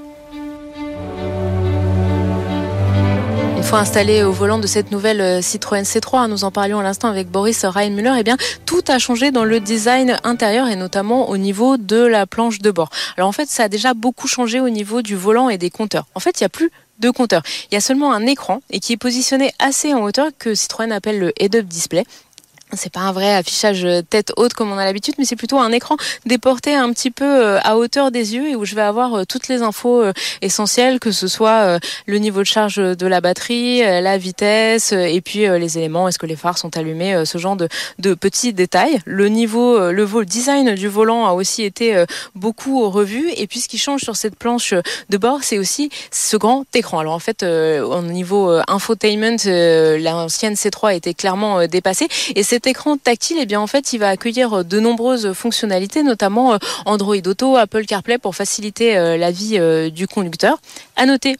Une 3.56 3.64
fois 3.64 3.80
installé 3.80 4.24
au 4.24 4.32
volant 4.34 4.60
de 4.60 4.68
cette 4.68 4.92
nouvelle 4.92 5.22
euh, 5.22 5.42
Citroën 5.42 5.84
C3, 5.84 6.18
hein, 6.18 6.28
nous 6.28 6.44
en 6.44 6.52
parlions 6.52 6.80
à 6.80 6.84
l'instant 6.84 7.08
avec 7.08 7.30
Boris 7.30 7.64
Reinmuller, 7.64 8.14
eh 8.20 8.24
bien, 8.24 8.36
tout 8.66 8.84
a 8.90 9.00
changé 9.00 9.32
dans 9.32 9.46
le 9.46 9.62
design 9.62 10.18
intérieur 10.24 10.68
et 10.68 10.76
notamment 10.76 11.30
au 11.30 11.38
niveau 11.38 11.78
de 11.78 12.06
la 12.06 12.28
planche 12.28 12.60
de 12.60 12.72
bord. 12.72 12.90
Alors 13.18 13.30
en 13.30 13.32
fait, 13.32 13.50
ça 13.50 13.64
a 13.64 13.70
déjà 13.70 13.94
beaucoup 13.94 14.28
changé 14.28 14.60
au 14.60 14.70
niveau 14.70 15.02
du 15.02 15.16
volant 15.16 15.50
et 15.50 15.58
des 15.58 15.70
compteurs. 15.70 16.06
En 16.14 16.20
fait, 16.20 16.40
il 16.40 16.44
n'y 16.44 16.48
a 16.48 16.50
plus 16.50 16.72
de 17.00 17.10
compteurs. 17.10 17.42
Il 17.72 17.74
y 17.74 17.78
a 17.78 17.82
seulement 17.82 18.14
un 18.14 18.26
écran 18.28 18.62
et 18.70 18.80
qui 18.80 18.94
est 18.94 18.98
positionné 18.98 19.52
assez 19.60 19.94
en 19.94 20.04
hauteur 20.04 20.28
que 20.38 20.54
Citroën 20.54 20.92
appelle 20.92 21.20
le 21.20 21.34
head-up 21.42 21.66
display. 21.66 22.04
C'est 22.76 22.92
pas 22.92 23.02
un 23.02 23.12
vrai 23.12 23.34
affichage 23.34 23.88
tête 24.10 24.34
haute 24.38 24.54
comme 24.54 24.72
on 24.72 24.78
a 24.78 24.86
l'habitude, 24.86 25.16
mais 25.18 25.26
c'est 25.26 25.36
plutôt 25.36 25.60
un 25.60 25.72
écran 25.72 25.98
déporté 26.26 26.76
un 26.76 26.92
petit 26.92 27.12
peu 27.12 27.26
euh, 27.26 27.60
à 27.64 27.78
hauteur 27.78 28.12
des 28.12 28.36
yeux 28.36 28.50
et 28.50 28.56
où 28.56 28.66
je 28.66 28.76
vais 28.76 28.82
avoir 28.82 29.14
euh, 29.14 29.24
toutes 29.28 29.48
les 29.48 29.62
infos 29.62 30.02
euh, 30.02 30.14
essentielles, 30.42 31.00
que 31.00 31.12
ce 31.12 31.28
soit 31.28 31.64
euh, 31.64 31.80
le 32.06 32.18
niveau 32.18 32.40
de 32.42 32.46
charge 32.46 32.76
de 32.78 33.08
la 33.08 33.22
batterie, 33.22 33.84
euh, 33.84 34.02
la 34.02 34.18
vitesse 34.18 34.94
euh, 34.94 35.04
et 35.06 35.22
puis 35.22 35.48
euh, 35.48 35.58
les 35.58 35.78
éléments, 35.78 36.08
est-ce 36.08 36.20
que 36.20 36.26
les 36.26 36.36
phares 36.36 36.58
sont 36.58 36.78
allumés, 36.78 37.14
euh, 37.14 37.26
ce 37.26 37.38
genre 37.38 37.56
de, 37.56 37.68
de 38.00 38.14
petits 38.14 38.54
détails. 38.54 39.00
Le 39.06 39.28
niveau, 39.28 39.78
euh, 39.78 39.92
le 39.92 40.06
design 40.26 40.76
du 40.76 40.88
volant 40.88 41.26
a 41.26 41.34
aussi 41.34 41.64
été 41.64 41.96
euh, 41.96 42.06
beaucoup 42.36 42.90
revu 42.90 43.32
et 43.36 43.48
puis 43.48 43.60
ce 43.60 43.68
qui 43.68 43.78
change 43.78 44.02
sur 44.02 44.16
cette 44.16 44.36
planche 44.36 44.74
de 45.10 45.18
bord, 45.18 45.40
c'est 45.44 45.58
aussi 45.58 45.90
ce 46.12 46.38
grand 46.38 46.66
écran. 46.74 47.00
Alors 47.00 47.14
en 47.14 47.20
fait, 47.20 47.44
euh, 47.44 47.84
au 47.84 48.02
niveau 48.02 48.50
euh, 48.50 48.62
infotainment, 48.68 49.38
euh, 49.46 49.98
l'ancienne 50.00 50.54
C3 50.54 50.96
était 50.96 51.14
clairement 51.14 51.60
euh, 51.60 51.68
dépassée 51.68 52.08
et 52.36 52.44
cet 52.66 52.72
écran 52.72 52.98
tactile, 52.98 53.38
eh 53.40 53.46
bien 53.46 53.62
en 53.62 53.68
fait, 53.68 53.94
il 53.94 54.00
va 54.00 54.10
accueillir 54.10 54.54
euh, 54.54 54.64
de 54.64 54.80
nombreuses 54.80 55.34
fonctionnalités, 55.34 56.02
notamment 56.02 56.54
euh, 56.54 56.58
Android 56.86 57.16
Auto, 57.28 57.58
Apple 57.58 57.86
CarPlay 57.86 58.18
pour 58.18 58.36
faciliter 58.36 58.98
euh, 58.98 59.18
la 59.18 59.30
vie 59.30 59.60
du 59.92 60.08
conducteur. 60.08 60.58
À 60.96 61.06
noter 61.06 61.38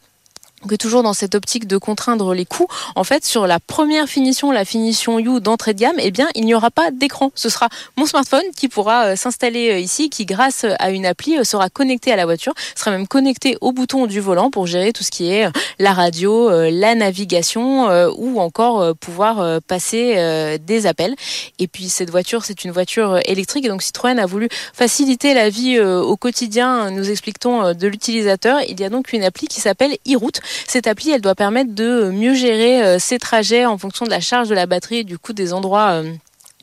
que 0.68 0.74
toujours 0.74 1.02
dans 1.02 1.12
cette 1.14 1.34
optique 1.34 1.66
de 1.66 1.76
contraindre 1.78 2.34
les 2.34 2.44
coûts, 2.44 2.66
en 2.94 3.04
fait, 3.04 3.24
sur 3.24 3.46
la 3.46 3.60
première 3.60 4.08
finition, 4.08 4.50
la 4.50 4.64
finition 4.64 5.18
You 5.18 5.40
d'entrée 5.40 5.74
de 5.74 5.80
gamme, 5.80 5.96
eh 5.98 6.10
bien, 6.10 6.28
il 6.34 6.44
n'y 6.44 6.54
aura 6.54 6.70
pas 6.70 6.90
d'écran. 6.90 7.30
Ce 7.34 7.48
sera 7.48 7.68
mon 7.96 8.06
smartphone 8.06 8.42
qui 8.56 8.68
pourra 8.68 9.06
euh, 9.06 9.16
s'installer 9.16 9.70
euh, 9.70 9.78
ici, 9.78 10.10
qui 10.10 10.24
grâce 10.24 10.64
à 10.78 10.90
une 10.90 11.06
appli 11.06 11.38
euh, 11.38 11.44
sera 11.44 11.68
connecté 11.68 12.12
à 12.12 12.16
la 12.16 12.24
voiture, 12.24 12.54
sera 12.74 12.90
même 12.90 13.06
connecté 13.06 13.56
au 13.60 13.72
bouton 13.72 14.06
du 14.06 14.20
volant 14.20 14.50
pour 14.50 14.66
gérer 14.66 14.92
tout 14.92 15.04
ce 15.04 15.10
qui 15.10 15.30
est 15.30 15.46
euh, 15.46 15.50
la 15.78 15.92
radio, 15.92 16.50
euh, 16.50 16.70
la 16.72 16.94
navigation 16.94 17.88
euh, 17.88 18.10
ou 18.16 18.40
encore 18.40 18.80
euh, 18.80 18.92
pouvoir 18.94 19.40
euh, 19.40 19.58
passer 19.66 20.14
euh, 20.16 20.58
des 20.58 20.86
appels. 20.86 21.14
Et 21.58 21.68
puis 21.68 21.88
cette 21.88 22.10
voiture, 22.10 22.44
c'est 22.44 22.64
une 22.64 22.70
voiture 22.70 23.12
euh, 23.12 23.20
électrique 23.26 23.64
et 23.66 23.68
donc 23.68 23.82
Citroën 23.82 24.18
a 24.18 24.26
voulu 24.26 24.48
faciliter 24.72 25.34
la 25.34 25.50
vie 25.50 25.76
euh, 25.78 26.00
au 26.00 26.16
quotidien, 26.16 26.90
nous 26.90 27.10
expliquons, 27.10 27.62
euh, 27.62 27.74
de 27.74 27.86
l'utilisateur. 27.86 28.60
Il 28.68 28.80
y 28.80 28.84
a 28.84 28.88
donc 28.88 29.12
une 29.12 29.22
appli 29.22 29.46
qui 29.46 29.60
s'appelle 29.60 29.96
e-route. 30.08 30.40
Cette 30.66 30.86
appli, 30.86 31.10
elle 31.10 31.20
doit 31.20 31.34
permettre 31.34 31.74
de 31.74 32.10
mieux 32.10 32.34
gérer 32.34 32.82
euh, 32.82 32.98
ses 32.98 33.18
trajets 33.18 33.66
en 33.66 33.78
fonction 33.78 34.04
de 34.04 34.10
la 34.10 34.20
charge 34.20 34.48
de 34.48 34.54
la 34.54 34.66
batterie 34.66 34.98
et 34.98 35.04
du 35.04 35.18
coup 35.18 35.32
des 35.32 35.52
endroits 35.52 35.90
euh, 35.90 36.12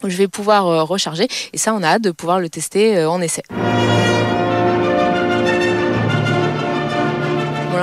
où 0.03 0.09
je 0.09 0.17
vais 0.17 0.27
pouvoir 0.27 0.67
euh, 0.67 0.83
recharger. 0.83 1.27
Et 1.53 1.57
ça, 1.57 1.73
on 1.73 1.81
a 1.81 1.87
hâte 1.87 2.03
de 2.03 2.11
pouvoir 2.11 2.39
le 2.39 2.49
tester 2.49 2.97
euh, 2.97 3.09
en 3.09 3.21
essai. 3.21 3.43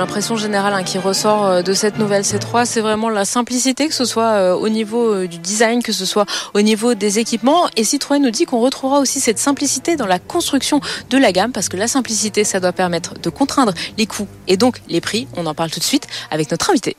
L'impression 0.01 0.35
générale 0.35 0.73
hein, 0.73 0.81
qui 0.81 0.97
ressort 0.97 1.45
euh, 1.45 1.61
de 1.61 1.73
cette 1.73 1.99
nouvelle 1.99 2.23
C3, 2.23 2.65
c'est 2.65 2.81
vraiment 2.81 3.07
la 3.07 3.23
simplicité, 3.23 3.87
que 3.87 3.93
ce 3.93 4.03
soit 4.03 4.31
euh, 4.31 4.55
au 4.55 4.67
niveau 4.67 5.13
euh, 5.13 5.27
du 5.27 5.37
design, 5.37 5.83
que 5.83 5.91
ce 5.91 6.07
soit 6.07 6.25
au 6.55 6.61
niveau 6.61 6.95
des 6.95 7.19
équipements. 7.19 7.69
Et 7.77 7.83
Citroën 7.83 8.19
nous 8.19 8.31
dit 8.31 8.45
qu'on 8.45 8.61
retrouvera 8.61 8.97
aussi 8.97 9.19
cette 9.19 9.37
simplicité 9.37 9.97
dans 9.97 10.07
la 10.07 10.17
construction 10.17 10.81
de 11.11 11.19
la 11.19 11.31
gamme, 11.31 11.51
parce 11.51 11.69
que 11.69 11.77
la 11.77 11.87
simplicité, 11.87 12.43
ça 12.43 12.59
doit 12.59 12.71
permettre 12.71 13.13
de 13.19 13.29
contraindre 13.29 13.75
les 13.99 14.07
coûts 14.07 14.27
et 14.47 14.57
donc 14.57 14.81
les 14.87 15.01
prix. 15.01 15.27
On 15.37 15.45
en 15.45 15.53
parle 15.53 15.69
tout 15.69 15.79
de 15.79 15.85
suite 15.85 16.07
avec 16.31 16.49
notre 16.49 16.71
invité. 16.71 16.97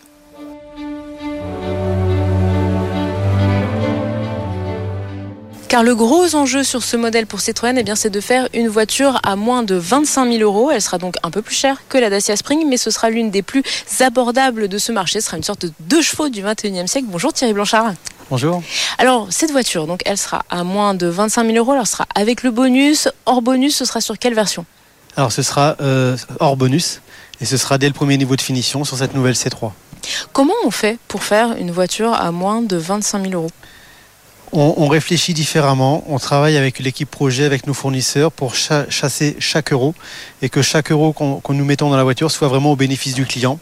Car 5.73 5.83
le 5.83 5.95
gros 5.95 6.35
enjeu 6.35 6.65
sur 6.65 6.83
ce 6.83 6.99
modèle 6.99 7.27
pour 7.27 7.41
Citroën, 7.41 7.79
eh 7.79 7.83
bien, 7.83 7.97
c'est 7.97 8.11
de 8.11 8.21
faire 8.21 8.47
une 8.53 8.69
voiture 8.69 9.19
à 9.23 9.37
moins 9.37 9.63
de 9.63 9.75
25 9.75 10.31
000 10.31 10.43
euros. 10.43 10.71
Elle 10.71 10.83
sera 10.83 10.99
donc 10.99 11.17
un 11.23 11.31
peu 11.31 11.41
plus 11.41 11.55
chère 11.55 11.81
que 11.89 11.97
la 11.97 12.11
Dacia 12.11 12.37
Spring, 12.37 12.69
mais 12.69 12.77
ce 12.77 12.91
sera 12.91 13.09
l'une 13.09 13.31
des 13.31 13.41
plus 13.41 13.63
abordables 14.01 14.69
de 14.69 14.77
ce 14.77 14.93
marché. 14.93 15.23
Ce 15.23 15.29
sera 15.29 15.39
une 15.39 15.43
sorte 15.43 15.63
de 15.63 15.73
deux 15.81 16.03
chevaux 16.03 16.29
du 16.29 16.43
21e 16.43 16.87
siècle. 16.89 17.07
Bonjour 17.09 17.33
Thierry 17.33 17.55
Blanchard. 17.55 17.95
Bonjour. 18.29 18.63
Alors, 18.99 19.29
cette 19.31 19.51
voiture, 19.51 19.87
donc, 19.87 20.03
elle 20.05 20.19
sera 20.19 20.45
à 20.51 20.63
moins 20.63 20.93
de 20.93 21.07
25 21.07 21.47
000 21.47 21.57
euros. 21.57 21.75
Elle 21.81 21.87
sera 21.87 22.05
avec 22.15 22.43
le 22.43 22.51
bonus. 22.51 23.09
Hors 23.25 23.41
bonus, 23.41 23.75
ce 23.75 23.87
sera 23.87 24.03
sur 24.03 24.19
quelle 24.19 24.35
version? 24.35 24.67
Alors 25.17 25.33
ce 25.33 25.41
sera 25.41 25.77
euh, 25.81 26.19
hors 26.39 26.59
bonus 26.59 27.01
et 27.41 27.47
ce 27.47 27.57
sera 27.57 27.79
dès 27.79 27.87
le 27.87 27.95
premier 27.95 28.19
niveau 28.19 28.37
de 28.37 28.43
finition 28.43 28.85
sur 28.85 28.99
cette 28.99 29.15
nouvelle 29.15 29.37
C3. 29.37 29.73
Comment 30.35 30.53
on 30.67 30.71
fait 30.71 30.99
pour 31.09 31.23
faire 31.23 31.57
une 31.57 31.71
voiture 31.71 32.13
à 32.13 32.31
moins 32.31 32.61
de 32.61 32.77
25 32.77 33.23
000 33.23 33.33
euros? 33.33 33.51
On, 34.53 34.75
on, 34.77 34.89
réfléchit 34.89 35.35
différemment, 35.35 36.05
on 36.09 36.19
travaille 36.19 36.57
avec 36.57 36.79
l'équipe 36.79 37.11
projet, 37.11 37.45
avec 37.45 37.67
nos 37.67 37.75
fournisseurs 37.75 38.31
pour 38.31 38.55
cha 38.55 38.89
chasser 38.91 39.37
chaque 39.39 39.73
euro 39.73 39.95
et 40.43 40.49
que 40.49 40.63
chaque 40.63 40.91
euro 40.91 41.13
qu'on 41.13 41.41
qu 41.41 41.53
nous 41.53 41.65
mettons 41.65 41.91
dans 41.91 41.97
la 41.97 42.05
voiture 42.05 42.31
soit 42.31 42.49
vraiment 42.49 42.73
au 42.73 42.77
bénéfice 42.77 43.15
du 43.15 43.25
client 43.25 43.59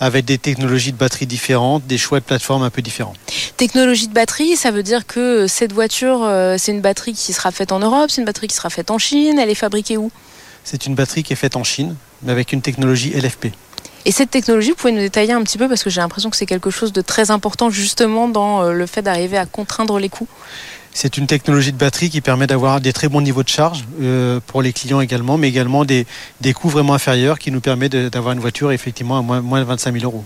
avec 0.00 0.24
des 0.24 0.38
technologies 0.38 0.90
de 0.90 0.96
batterie 0.96 1.26
différentes, 1.26 1.86
des 1.86 1.96
choix 1.96 2.18
de 2.18 2.24
plateforme 2.24 2.64
un 2.64 2.70
peu 2.70 2.82
différents. 2.82 3.14
Technologie 3.56 4.08
de 4.08 4.12
batterie, 4.12 4.56
ça 4.56 4.72
veut 4.72 4.82
dire 4.82 5.06
que 5.06 5.46
cette 5.46 5.72
voiture, 5.72 6.24
euh, 6.24 6.56
c'est 6.58 6.72
une 6.72 6.80
batterie 6.80 7.12
qui 7.12 7.32
sera 7.32 7.52
faite 7.52 7.70
en 7.70 7.78
Europe, 7.78 8.10
c'est 8.10 8.20
une 8.20 8.24
batterie 8.24 8.48
qui 8.48 8.56
sera 8.56 8.68
faite 8.68 8.90
en 8.90 8.98
Chine, 8.98 9.38
elle 9.38 9.48
est 9.48 9.54
fabriquée 9.54 9.96
où? 9.96 10.10
C'est 10.64 10.86
une 10.86 10.96
batterie 10.96 11.22
qui 11.22 11.32
est 11.32 11.36
faite 11.36 11.54
en 11.54 11.62
Chine, 11.62 11.94
mais 12.22 12.32
avec 12.32 12.52
une 12.52 12.62
technologie 12.62 13.10
LFP. 13.10 13.52
Et 14.04 14.10
cette 14.10 14.30
technologie, 14.30 14.70
vous 14.70 14.76
pouvez 14.76 14.92
nous 14.92 14.98
détailler 14.98 15.32
un 15.32 15.42
petit 15.42 15.58
peu 15.58 15.68
parce 15.68 15.84
que 15.84 15.90
j'ai 15.90 16.00
l'impression 16.00 16.28
que 16.30 16.36
c'est 16.36 16.46
quelque 16.46 16.70
chose 16.70 16.92
de 16.92 17.00
très 17.02 17.30
important 17.30 17.70
justement 17.70 18.28
dans 18.28 18.62
euh, 18.62 18.72
le 18.72 18.86
fait 18.86 19.02
d'arriver 19.02 19.36
à 19.36 19.46
contraindre 19.46 19.98
les 19.98 20.08
coûts. 20.08 20.26
C'est 20.94 21.16
une 21.16 21.26
technologie 21.26 21.72
de 21.72 21.78
batterie 21.78 22.10
qui 22.10 22.20
permet 22.20 22.46
d'avoir 22.46 22.80
des 22.80 22.92
très 22.92 23.08
bons 23.08 23.22
niveaux 23.22 23.42
de 23.42 23.48
charge 23.48 23.84
euh, 24.02 24.40
pour 24.46 24.60
les 24.60 24.72
clients 24.72 25.00
également, 25.00 25.38
mais 25.38 25.48
également 25.48 25.84
des, 25.84 26.06
des 26.40 26.52
coûts 26.52 26.68
vraiment 26.68 26.94
inférieurs 26.94 27.38
qui 27.38 27.50
nous 27.50 27.60
permet 27.60 27.88
d'avoir 27.88 28.34
une 28.34 28.40
voiture 28.40 28.72
effectivement 28.72 29.18
à 29.18 29.22
moins, 29.22 29.40
moins 29.40 29.60
de 29.60 29.64
25 29.64 29.92
000 29.92 30.04
euros. 30.04 30.24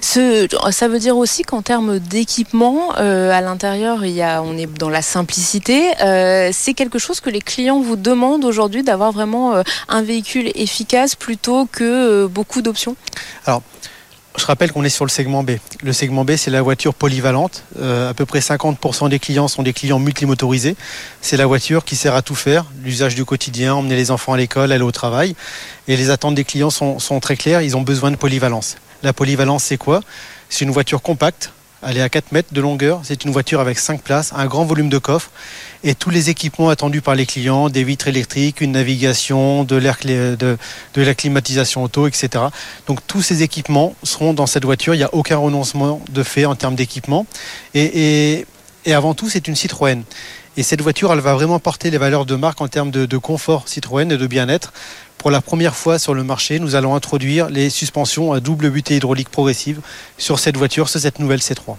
Ça 0.00 0.88
veut 0.88 0.98
dire 0.98 1.16
aussi 1.16 1.42
qu'en 1.42 1.62
termes 1.62 1.98
d'équipement, 1.98 2.94
euh, 2.98 3.30
à 3.30 3.40
l'intérieur, 3.40 3.98
on 4.44 4.56
est 4.56 4.66
dans 4.78 4.88
la 4.88 5.02
simplicité. 5.02 5.92
Euh, 6.02 6.50
c'est 6.52 6.74
quelque 6.74 6.98
chose 6.98 7.20
que 7.20 7.30
les 7.30 7.40
clients 7.40 7.80
vous 7.80 7.96
demandent 7.96 8.44
aujourd'hui 8.44 8.82
d'avoir 8.82 9.12
vraiment 9.12 9.54
euh, 9.54 9.62
un 9.88 10.02
véhicule 10.02 10.50
efficace 10.54 11.14
plutôt 11.14 11.66
que 11.66 12.26
beaucoup 12.26 12.62
d'options? 12.62 12.96
Alors. 13.46 13.62
Je 14.38 14.44
rappelle 14.44 14.70
qu'on 14.70 14.84
est 14.84 14.90
sur 14.90 15.06
le 15.06 15.10
segment 15.10 15.42
B. 15.42 15.52
Le 15.82 15.92
segment 15.94 16.22
B, 16.24 16.36
c'est 16.36 16.50
la 16.50 16.60
voiture 16.60 16.92
polyvalente. 16.92 17.64
Euh, 17.80 18.10
à 18.10 18.12
peu 18.12 18.26
près 18.26 18.40
50% 18.40 19.08
des 19.08 19.18
clients 19.18 19.48
sont 19.48 19.62
des 19.62 19.72
clients 19.72 19.98
multimotorisés. 19.98 20.76
C'est 21.22 21.38
la 21.38 21.46
voiture 21.46 21.86
qui 21.86 21.96
sert 21.96 22.14
à 22.14 22.20
tout 22.20 22.34
faire, 22.34 22.66
l'usage 22.84 23.14
du 23.14 23.24
quotidien, 23.24 23.74
emmener 23.74 23.96
les 23.96 24.10
enfants 24.10 24.34
à 24.34 24.36
l'école, 24.36 24.72
aller 24.72 24.84
au 24.84 24.92
travail. 24.92 25.34
Et 25.88 25.96
les 25.96 26.10
attentes 26.10 26.34
des 26.34 26.44
clients 26.44 26.68
sont 26.68 27.20
très 27.20 27.36
claires, 27.36 27.62
ils 27.62 27.78
ont 27.78 27.82
besoin 27.82 28.10
de 28.10 28.16
polyvalence. 28.16 28.76
La 29.06 29.12
polyvalence, 29.12 29.62
c'est 29.62 29.76
quoi? 29.76 30.00
C'est 30.48 30.64
une 30.64 30.72
voiture 30.72 31.00
compacte, 31.00 31.52
elle 31.86 31.96
est 31.96 32.02
à 32.02 32.08
4 32.08 32.32
mètres 32.32 32.52
de 32.52 32.60
longueur. 32.60 33.02
C'est 33.04 33.24
une 33.24 33.30
voiture 33.30 33.60
avec 33.60 33.78
5 33.78 34.02
places, 34.02 34.32
un 34.34 34.46
grand 34.46 34.64
volume 34.64 34.88
de 34.88 34.98
coffre 34.98 35.30
et 35.84 35.94
tous 35.94 36.10
les 36.10 36.28
équipements 36.28 36.70
attendus 36.70 37.02
par 37.02 37.14
les 37.14 37.24
clients, 37.24 37.68
des 37.68 37.84
vitres 37.84 38.08
électriques, 38.08 38.60
une 38.60 38.72
navigation, 38.72 39.62
de, 39.62 39.76
l'air, 39.76 39.96
la 40.96 41.14
climatisation 41.14 41.84
auto, 41.84 42.08
etc. 42.08 42.46
Donc 42.88 42.98
tous 43.06 43.22
ces 43.22 43.44
équipements 43.44 43.94
seront 44.02 44.34
dans 44.34 44.46
cette 44.46 44.64
voiture. 44.64 44.92
Il 44.92 44.98
n'y 44.98 45.04
a 45.04 45.14
aucun 45.14 45.36
renoncement 45.36 46.02
de 46.10 46.24
fait 46.24 46.44
en 46.44 46.56
termes 46.56 46.74
d'équipement. 46.74 47.26
Et 47.74 48.44
avant 48.86 49.14
tout, 49.14 49.28
c'est 49.28 49.46
une 49.46 49.54
Citroën. 49.54 50.02
Et 50.58 50.62
cette 50.62 50.80
voiture, 50.80 51.12
elle 51.12 51.20
va 51.20 51.34
vraiment 51.34 51.58
porter 51.58 51.90
les 51.90 51.98
valeurs 51.98 52.24
de 52.24 52.34
marque 52.34 52.62
en 52.62 52.68
termes 52.68 52.90
de, 52.90 53.18
confort 53.18 53.68
Citroën 53.68 54.10
et 54.10 54.16
de 54.16 54.26
bien-être. 54.26 54.72
Pour 55.18 55.30
la 55.30 55.42
première 55.42 55.76
fois 55.76 55.98
sur 55.98 56.14
le 56.14 56.24
marché, 56.24 56.58
nous 56.58 56.74
allons 56.74 56.94
introduire 56.94 57.50
les 57.50 57.68
suspensions 57.68 58.32
à 58.32 58.40
double 58.40 58.70
butée 58.70 58.96
hydraulique 58.96 59.28
progressive 59.28 59.80
sur 60.16 60.38
cette 60.38 60.56
voiture, 60.56 60.88
sur 60.88 61.00
cette 61.00 61.18
nouvelle 61.18 61.40
C3. 61.40 61.76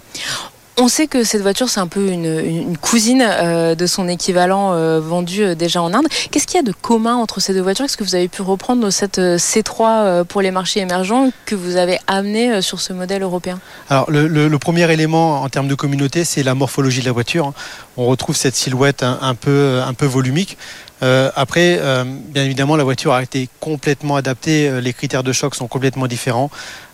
On 0.80 0.86
sait 0.86 1.08
que 1.08 1.24
cette 1.24 1.42
voiture, 1.42 1.68
c'est 1.68 1.80
un 1.80 1.88
peu 1.88 2.06
une, 2.08 2.76
cousine 2.80 3.24
euh, 3.26 3.74
de 3.74 3.84
son 3.86 4.06
équivalent 4.06 4.74
euh, 4.74 5.00
vendu 5.00 5.42
euh, 5.42 5.54
déjà 5.56 5.82
en 5.82 5.92
Inde. 5.92 6.06
Qu'est-ce 6.30 6.46
qu'il 6.46 6.54
y 6.54 6.60
a 6.60 6.62
de 6.62 6.72
commun 6.72 7.16
entre 7.16 7.40
ces 7.40 7.52
deux 7.52 7.60
voitures? 7.60 7.84
Est-ce 7.84 7.96
que 7.96 8.04
vous 8.04 8.14
avez 8.14 8.28
pu 8.28 8.42
reprendre 8.42 8.88
cette 8.90 9.18
C3 9.18 10.24
pour 10.24 10.40
les 10.40 10.52
marchés 10.52 10.78
émergents 10.78 11.30
que 11.46 11.56
vous 11.56 11.74
avez 11.74 11.98
amené 12.06 12.62
sur 12.62 12.80
ce 12.80 12.92
modèle 12.92 13.22
européen? 13.22 13.58
Alors, 13.90 14.08
le, 14.08 14.56
premier 14.58 14.90
élément 14.92 15.42
en 15.42 15.48
termes 15.48 15.66
de 15.66 15.74
communauté, 15.74 16.22
c'est 16.22 16.44
la 16.44 16.54
morphologie 16.54 17.00
de 17.00 17.06
la 17.06 17.12
voiture. 17.12 17.52
On 17.96 18.06
retrouve 18.06 18.36
cette 18.36 18.54
silhouette 18.54 19.02
un, 19.02 19.34
peu, 19.34 19.82
volumique. 20.02 20.58
Après, 21.00 21.80
bien 22.28 22.44
évidemment, 22.44 22.76
la 22.76 22.84
voiture 22.84 23.12
a 23.12 23.22
été 23.22 23.48
complètement 23.60 24.16
adaptée. 24.16 24.80
Les 24.80 24.92
critères 24.92 25.22
de 25.24 25.32
choc 25.32 25.54
sont 25.54 25.66
complètement 25.66 26.06
différents. 26.06 26.50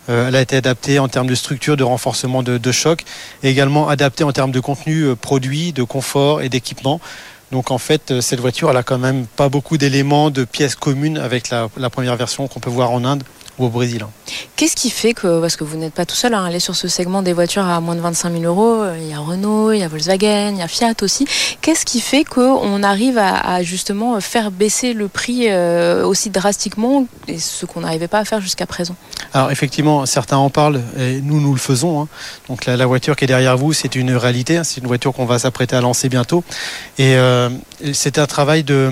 Euh, 0.09 0.27
elle 0.27 0.35
a 0.35 0.41
été 0.41 0.55
adaptée 0.57 0.99
en 0.99 1.07
termes 1.07 1.27
de 1.27 1.35
structure, 1.35 1.77
de 1.77 1.83
renforcement 1.83 2.43
de, 2.43 2.57
de 2.57 2.71
choc, 2.71 3.03
également 3.43 3.89
adaptée 3.89 4.23
en 4.23 4.31
termes 4.31 4.51
de 4.51 4.59
contenu 4.59 5.01
euh, 5.03 5.15
produit, 5.15 5.73
de 5.73 5.83
confort 5.83 6.41
et 6.41 6.49
d'équipement. 6.49 6.99
Donc 7.51 7.71
en 7.71 7.77
fait, 7.77 8.11
euh, 8.11 8.21
cette 8.21 8.39
voiture, 8.39 8.69
elle 8.69 8.77
a 8.77 8.83
quand 8.83 8.97
même 8.97 9.25
pas 9.25 9.49
beaucoup 9.49 9.77
d'éléments 9.77 10.29
de 10.29 10.43
pièces 10.43 10.75
communes 10.75 11.17
avec 11.17 11.49
la 11.49 11.89
première 11.89 12.15
version 12.15 12.47
qu'on 12.47 12.59
peut 12.59 12.69
voir 12.69 12.91
en 12.91 13.03
Inde 13.05 13.23
ou 13.59 13.65
au 13.65 13.69
Brésil. 13.69 14.05
Qu'est-ce 14.55 14.75
qui 14.75 14.89
fait 14.89 15.13
que, 15.13 15.39
parce 15.39 15.55
que 15.55 15.63
vous 15.63 15.77
n'êtes 15.77 15.93
pas 15.93 16.05
tout 16.05 16.15
seul 16.15 16.33
à 16.33 16.43
aller 16.43 16.59
sur 16.59 16.75
ce 16.75 16.87
segment 16.87 17.21
des 17.21 17.33
voitures 17.33 17.65
à 17.65 17.79
moins 17.81 17.95
de 17.95 18.01
25 18.01 18.31
000 18.31 18.43
euros, 18.43 18.83
il 18.99 19.07
y 19.07 19.13
a 19.13 19.19
Renault, 19.19 19.71
il 19.71 19.79
y 19.79 19.83
a 19.83 19.87
Volkswagen, 19.87 20.51
il 20.53 20.59
y 20.59 20.61
a 20.61 20.67
Fiat 20.67 20.93
aussi, 21.01 21.27
qu'est-ce 21.61 21.85
qui 21.85 22.01
fait 22.01 22.23
qu'on 22.23 22.83
arrive 22.83 23.17
à, 23.17 23.35
à, 23.37 23.63
justement 23.63 24.19
faire 24.21 24.51
baisser 24.51 24.93
le 24.93 25.07
prix 25.07 25.49
euh, 25.49 26.05
aussi 26.05 26.29
drastiquement, 26.29 27.05
et 27.27 27.39
ce 27.39 27.65
qu'on 27.65 27.81
n'arrivait 27.81 28.07
pas 28.07 28.19
à 28.19 28.25
faire 28.25 28.41
jusqu'à 28.41 28.65
présent? 28.65 28.95
Alors 29.33 29.51
effectivement, 29.51 30.05
certains 30.05 30.37
en 30.37 30.49
parlent, 30.49 30.81
et 30.97 31.21
nous, 31.21 31.41
nous 31.41 31.53
le 31.53 31.59
faisons. 31.59 32.01
Hein. 32.01 32.07
Donc 32.47 32.65
la, 32.65 32.77
la, 32.77 32.85
voiture 32.85 33.15
qui 33.15 33.25
est 33.25 33.27
derrière 33.27 33.57
vous, 33.57 33.73
c'est 33.73 33.95
une 33.95 34.15
réalité, 34.15 34.57
hein. 34.57 34.63
c'est 34.63 34.81
une 34.81 34.87
voiture 34.87 35.13
qu'on 35.13 35.25
va 35.25 35.39
s'apprêter 35.39 35.75
à 35.75 35.81
lancer 35.81 36.09
bientôt. 36.09 36.43
Et 36.97 37.15
euh, 37.15 37.49
c'est 37.93 38.17
un 38.17 38.27
travail 38.27 38.63
de 38.63 38.89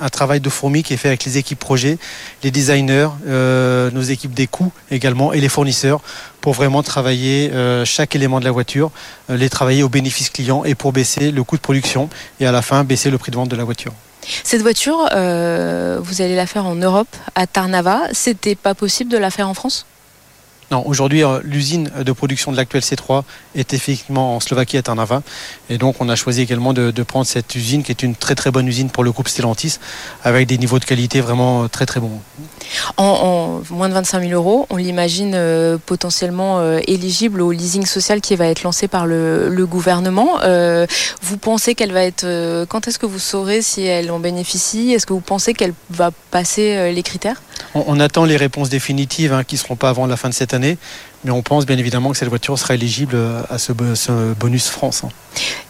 un 0.00 0.08
travail 0.08 0.40
de 0.40 0.48
fourmi 0.48 0.82
qui 0.82 0.94
est 0.94 0.96
fait 0.96 1.08
avec 1.08 1.24
les 1.24 1.38
équipes 1.38 1.58
projets, 1.58 1.98
les 2.42 2.50
designers, 2.50 3.08
euh, 3.26 3.90
nos 3.90 4.02
équipes 4.02 4.34
des 4.34 4.46
coûts 4.46 4.72
également 4.90 5.32
et 5.32 5.40
les 5.40 5.48
fournisseurs 5.48 6.00
pour 6.40 6.52
vraiment 6.52 6.82
travailler 6.82 7.50
euh, 7.52 7.84
chaque 7.84 8.14
élément 8.14 8.40
de 8.40 8.44
la 8.44 8.50
voiture, 8.50 8.90
euh, 9.30 9.36
les 9.36 9.48
travailler 9.48 9.82
au 9.82 9.88
bénéfice 9.88 10.30
client 10.30 10.64
et 10.64 10.74
pour 10.74 10.92
baisser 10.92 11.30
le 11.30 11.44
coût 11.44 11.56
de 11.56 11.62
production 11.62 12.08
et 12.40 12.46
à 12.46 12.52
la 12.52 12.62
fin 12.62 12.84
baisser 12.84 13.10
le 13.10 13.18
prix 13.18 13.30
de 13.30 13.36
vente 13.36 13.48
de 13.48 13.56
la 13.56 13.64
voiture. 13.64 13.92
Cette 14.42 14.62
voiture, 14.62 15.00
vous 15.02 16.22
allez 16.22 16.34
la 16.34 16.46
faire 16.46 16.64
en 16.64 16.74
Europe, 16.74 17.14
à 17.34 17.46
Tarnava. 17.46 18.04
C'était 18.12 18.54
pas 18.54 18.74
possible 18.74 19.10
de 19.10 19.18
la 19.18 19.30
faire 19.30 19.50
en 19.50 19.54
France? 19.54 19.84
Non, 20.74 20.82
aujourd'hui, 20.88 21.22
euh, 21.22 21.38
l'usine 21.44 21.88
de 22.04 22.12
production 22.12 22.50
de 22.50 22.56
l'actuel 22.56 22.82
C3 22.82 23.22
est 23.54 23.72
effectivement 23.74 24.34
en 24.34 24.40
Slovaquie 24.40 24.76
à 24.76 24.82
Tarnava. 24.82 25.22
Et 25.70 25.78
donc, 25.78 26.00
on 26.00 26.08
a 26.08 26.16
choisi 26.16 26.40
également 26.40 26.72
de, 26.72 26.90
de, 26.90 27.02
prendre 27.04 27.26
cette 27.26 27.54
usine 27.54 27.84
qui 27.84 27.92
est 27.92 28.02
une 28.02 28.16
très 28.16 28.34
très 28.34 28.50
bonne 28.50 28.66
usine 28.66 28.90
pour 28.90 29.04
le 29.04 29.12
groupe 29.12 29.28
Stellantis, 29.28 29.78
avec 30.24 30.48
des 30.48 30.58
niveaux 30.58 30.80
de 30.80 30.84
qualité 30.84 31.20
vraiment 31.20 31.68
très 31.68 31.86
très 31.86 32.00
bons. 32.00 32.20
En, 32.96 33.62
en 33.70 33.74
moins 33.74 33.88
de 33.88 33.94
25 33.94 34.22
000 34.22 34.32
euros, 34.32 34.66
on 34.70 34.76
l'imagine 34.76 35.34
euh, 35.36 35.78
potentiellement 35.78 36.58
euh, 36.58 36.80
éligible 36.88 37.40
au 37.40 37.52
leasing 37.52 37.86
social 37.86 38.20
qui 38.20 38.34
va 38.34 38.46
être 38.46 38.64
lancé 38.64 38.88
par 38.88 39.06
le, 39.06 39.48
le 39.48 39.66
gouvernement. 39.66 40.40
Euh, 40.42 40.86
vous 41.22 41.36
pensez 41.36 41.74
qu'elle 41.74 41.92
va 41.92 42.02
être. 42.02 42.24
Euh, 42.24 42.66
quand 42.66 42.88
est-ce 42.88 42.98
que 42.98 43.06
vous 43.06 43.18
saurez 43.18 43.62
si 43.62 43.82
elle 43.82 44.10
en 44.10 44.18
bénéficie? 44.18 44.92
Est-ce 44.92 45.06
que 45.06 45.12
vous 45.12 45.20
pensez 45.20 45.54
qu'elle 45.54 45.74
va 45.90 46.10
passer 46.30 46.76
euh, 46.76 46.92
les 46.92 47.02
critères? 47.02 47.42
On, 47.74 47.84
on, 47.86 48.00
attend 48.00 48.24
les 48.24 48.36
réponses 48.36 48.68
définitives 48.68 49.32
hein, 49.32 49.44
qui 49.44 49.54
ne 49.54 49.60
seront 49.60 49.76
pas 49.76 49.88
avant 49.88 50.06
la 50.06 50.16
fin 50.16 50.28
de 50.28 50.34
cette 50.34 50.54
année. 50.54 50.63
Mais 51.24 51.30
on 51.30 51.42
pense 51.42 51.64
bien 51.64 51.78
évidemment 51.78 52.10
que 52.10 52.18
cette 52.18 52.28
voiture 52.28 52.58
sera 52.58 52.74
éligible 52.74 53.16
à 53.48 53.56
ce, 53.56 53.72
ce 53.94 54.34
bonus 54.34 54.68
France. 54.68 55.04
Hein. 55.04 55.08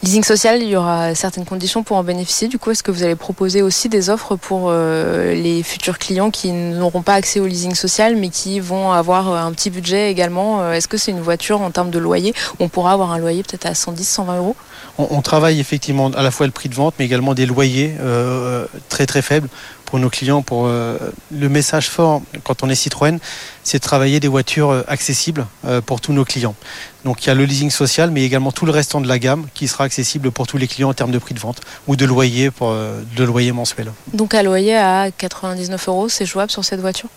Leasing 0.02 0.24
social, 0.24 0.60
il 0.60 0.68
y 0.68 0.76
aura 0.76 1.14
certaines 1.14 1.44
conditions 1.44 1.84
pour 1.84 1.96
en 1.96 2.02
bénéficier. 2.02 2.48
Du 2.48 2.58
coup, 2.58 2.72
est-ce 2.72 2.82
que 2.82 2.90
vous 2.90 3.04
allez 3.04 3.14
proposer 3.14 3.62
aussi 3.62 3.88
des 3.88 4.10
offres 4.10 4.34
pour 4.34 4.66
euh, 4.66 5.32
les 5.32 5.62
futurs 5.62 5.98
clients 5.98 6.30
qui 6.30 6.50
n'auront 6.50 7.02
pas 7.02 7.14
accès 7.14 7.38
au 7.38 7.46
leasing 7.46 7.76
social, 7.76 8.16
mais 8.16 8.30
qui 8.30 8.58
vont 8.58 8.90
avoir 8.90 9.32
un 9.32 9.52
petit 9.52 9.70
budget 9.70 10.10
également 10.10 10.72
Est-ce 10.72 10.88
que 10.88 10.96
c'est 10.96 11.12
une 11.12 11.20
voiture 11.22 11.60
en 11.60 11.70
termes 11.70 11.90
de 11.90 12.00
loyer? 12.00 12.34
Où 12.58 12.64
on 12.64 12.68
pourra 12.68 12.92
avoir 12.92 13.12
un 13.12 13.18
loyer 13.18 13.44
peut-être 13.44 13.66
à 13.66 13.74
110, 13.74 14.06
120 14.06 14.36
euros 14.38 14.56
on, 14.98 15.06
on, 15.10 15.22
travaille 15.22 15.60
effectivement 15.60 16.10
à 16.10 16.22
la 16.22 16.30
fois 16.30 16.46
le 16.46 16.52
prix 16.52 16.68
de 16.68 16.74
vente, 16.74 16.94
mais 16.98 17.04
également 17.04 17.34
des 17.34 17.46
loyers 17.46 17.94
euh, 18.00 18.66
très 18.88 19.06
très 19.06 19.22
faibles 19.22 19.48
pour 19.94 20.00
nos 20.00 20.10
clients. 20.10 20.42
Pour 20.42 20.66
euh, 20.66 20.98
le 21.30 21.48
message 21.48 21.88
fort 21.88 22.20
quand 22.42 22.64
on 22.64 22.68
est 22.68 22.74
Citroën, 22.74 23.20
c'est 23.62 23.78
de 23.78 23.82
travailler 23.84 24.18
des 24.18 24.26
voitures 24.26 24.82
accessibles 24.88 25.46
euh, 25.64 25.80
pour 25.80 26.00
tous 26.00 26.12
nos 26.12 26.24
clients. 26.24 26.56
Donc 27.04 27.22
il 27.22 27.28
y 27.28 27.30
a 27.30 27.34
le 27.36 27.44
leasing 27.44 27.70
social, 27.70 28.10
mais 28.10 28.24
également 28.24 28.50
tout 28.50 28.66
le 28.66 28.72
restant 28.72 29.00
de 29.00 29.06
la 29.06 29.20
gamme 29.20 29.46
qui 29.54 29.68
sera 29.68 29.84
accessible 29.84 30.32
pour 30.32 30.48
tous 30.48 30.58
les 30.58 30.66
clients 30.66 30.88
en 30.88 30.94
termes 30.94 31.12
de 31.12 31.18
prix 31.20 31.32
de 31.32 31.38
vente 31.38 31.60
ou 31.86 31.94
de 31.94 32.04
loyer 32.06 32.50
euh, 32.62 33.02
de 33.16 33.22
loyer 33.22 33.52
mensuel. 33.52 33.92
Donc 34.12 34.34
un 34.34 34.42
loyer 34.42 34.76
à 34.76 35.12
99 35.12 35.88
euros, 35.88 36.08
c'est 36.08 36.26
jouable 36.26 36.50
sur 36.50 36.64
cette 36.64 36.80
voiture? 36.80 37.08